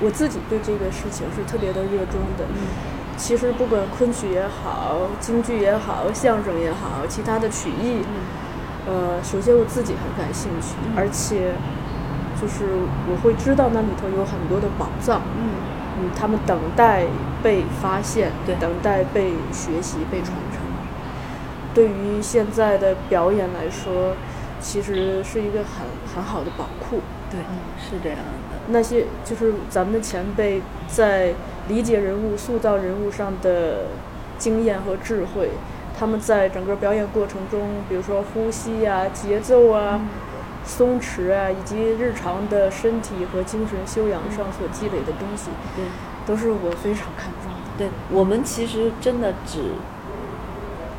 [0.00, 2.46] 我自己对这个事情是特别的热衷的。
[3.18, 8.00] 其实不管昆曲也好，京剧也好，相声也好，其他的曲艺，
[8.86, 11.52] 呃，首先我自己很感兴趣，而且
[12.40, 12.66] 就是
[13.10, 15.22] 我会知道那里头有很多的宝藏。
[15.36, 17.04] 嗯，他们等待
[17.42, 20.60] 被发现，对等待被学习、被传承。
[21.74, 24.14] 对于现在的表演来说。
[24.64, 27.40] 其实是一个很很好的宝库，对，
[27.76, 28.58] 是这样的。
[28.68, 31.34] 那些就是咱们的前辈在
[31.66, 33.86] 理解人物、塑造人物上的
[34.38, 35.50] 经验和智慧，
[36.02, 40.00] 他们在整个表演过程中，比如说呼吸啊、节奏啊、
[40.64, 45.84] 松弛啊，以及日常的身体和精神修养上所积累的东西，对，
[46.26, 47.78] 都是我非常看重的。
[47.78, 49.60] 对我们其实真的只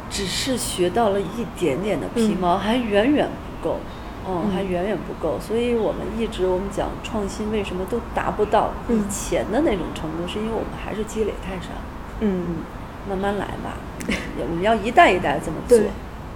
[0.10, 3.68] 只是学到了一点点的皮毛，还远远不。
[3.68, 3.80] 够，
[4.26, 10.26] 嗯，还远远不够，所以我们一直我们讲创新，为什么都达不到以前的那种程度？
[10.26, 11.72] 是因为我们还是积累太少，
[12.22, 12.56] 嗯嗯，
[13.10, 13.78] 慢慢来吧，
[14.40, 15.88] 我们要一代一代这么做，对，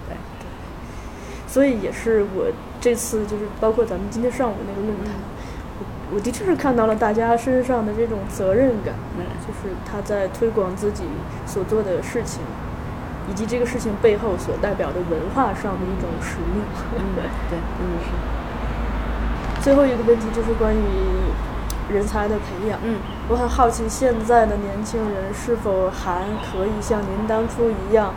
[0.09, 0.18] 对，
[1.47, 5.13] 所以也是我这次就是包括咱们今天上午那个论坛，
[5.80, 8.93] 我我的确是看到了大家身上的这种责任感，
[9.45, 11.03] 就是他在推广自己
[11.45, 12.41] 所做的事情。
[13.30, 16.63] 以及这个事情背后所代表的文化上的一种使命。
[16.95, 17.03] 嗯，
[17.51, 18.07] 对，嗯是。
[19.61, 20.80] 最后一个问题就是关于
[21.91, 22.79] 人才的培养。
[22.83, 22.97] 嗯，
[23.29, 28.13] 我很好奇现在的年轻人是否还可以像您当初一样，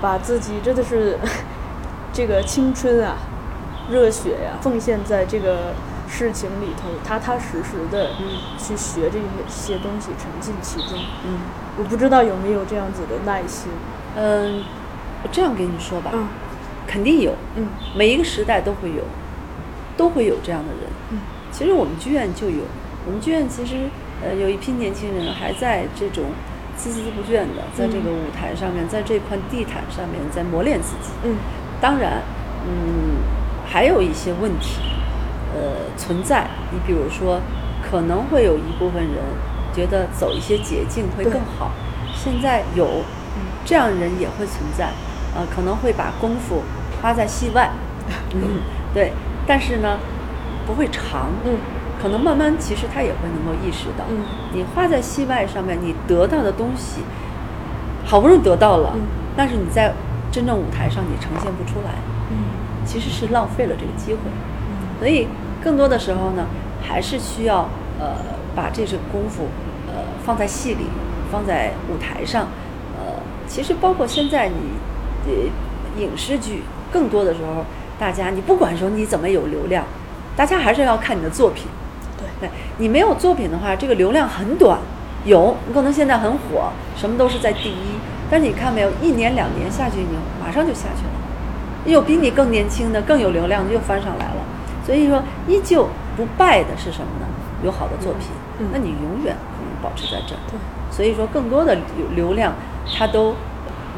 [0.00, 1.18] 把自己真的是
[2.12, 3.16] 这个青春啊、
[3.90, 5.72] 热血呀奉献在这个
[6.08, 8.10] 事情里头，踏踏实实的
[8.58, 9.18] 去学这
[9.48, 10.98] 些东西，沉浸其中。
[11.26, 11.40] 嗯，
[11.78, 13.70] 我不知道有没有这样子的耐心。
[14.14, 14.62] 嗯，
[15.22, 16.28] 我这样跟你说吧，嗯
[16.86, 19.04] 肯定有，嗯，每一个时代都会有，
[19.96, 20.90] 都会有这样的人。
[21.12, 21.18] 嗯，
[21.50, 22.64] 其实我们剧院就有，
[23.06, 23.76] 我们剧院其实
[24.22, 26.24] 呃有一批年轻人还在这种
[26.78, 31.10] 孜孜不倦的在这个舞台上面，在这块地毯上面在磨练自己。
[31.24, 31.36] 嗯，
[31.80, 32.22] 当然，
[32.66, 33.22] 嗯，
[33.66, 34.80] 还有一些问题，
[35.54, 36.48] 呃，存在。
[36.72, 37.40] 你比如说，
[37.82, 39.16] 可能会有一部分人
[39.74, 41.70] 觉得走一些捷径会更好。
[42.14, 43.02] 现在有。
[43.64, 44.90] 这样人也会存在，
[45.36, 46.62] 呃，可能会把功夫
[47.00, 47.70] 花在戏外，
[48.34, 48.60] 嗯，
[48.92, 49.12] 对，
[49.46, 49.98] 但是呢，
[50.66, 51.56] 不会长，嗯，
[52.02, 57.02] 可能慢慢其实他也会能够意识到，嗯，你花在戏外上面，你得到的东西，
[58.04, 58.96] 好不容易得到了，
[59.36, 59.92] 但是你在
[60.32, 61.92] 真正舞台上你呈现不出来，
[62.32, 62.36] 嗯，
[62.84, 65.28] 其实是浪费了这个机会，嗯，所以
[65.62, 66.46] 更多的时候呢，
[66.82, 67.68] 还是需要
[68.00, 68.16] 呃
[68.56, 69.46] 把这些功夫
[69.86, 70.86] 呃放在戏里，
[71.30, 72.48] 放在舞台上。
[72.96, 74.54] 呃其实包括现在你，
[75.26, 77.64] 呃，影视剧更多的时候，
[77.98, 79.84] 大家你不管说你怎么有流量，
[80.34, 81.66] 大家还是要看你的作品。
[82.42, 84.76] 对，你没有作品的话，这个流量很短。
[85.24, 87.94] 有，你可能现在很火，什么都是在第一，
[88.28, 91.12] 但是你看没有，一年两年下去，你马上就下去了。
[91.86, 94.42] 有比你更年轻的、更有流量的又翻上来了。
[94.84, 97.26] 所以说，依旧不败的是什么呢？
[97.62, 98.30] 有好的作品，
[98.72, 100.38] 那你永远可能保持在这儿。
[100.50, 100.58] 对，
[100.90, 102.52] 所以说更多的流流量，
[102.98, 103.36] 他都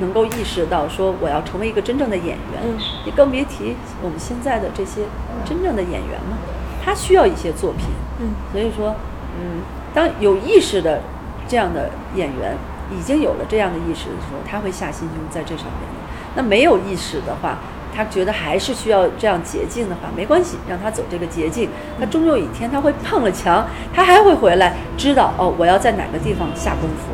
[0.00, 2.60] 能够意识到说我要成为一个真正的演员。
[2.62, 2.76] 嗯，
[3.06, 5.00] 你更别提我们现在的这些
[5.46, 6.36] 真正的演员了，
[6.84, 7.86] 他需要一些作品。
[8.24, 8.96] 嗯，所以说，
[9.38, 9.62] 嗯，
[9.92, 11.00] 当有意识的
[11.46, 12.56] 这样的演员
[12.90, 15.88] 已经有了这样的意识的时候，他会下心胸在这上面。
[16.36, 17.58] 那没有意识的话，
[17.94, 21.68] 他觉得还是需要这样捷径的话，没关系，让他走这个捷径。
[22.00, 27.12] 他终有一天他会碰了墙，他还会回来，知道哦，我要在哪个地方下功夫。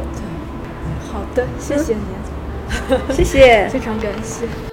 [1.13, 4.70] 好的，谢谢您，谢谢， 非常感谢。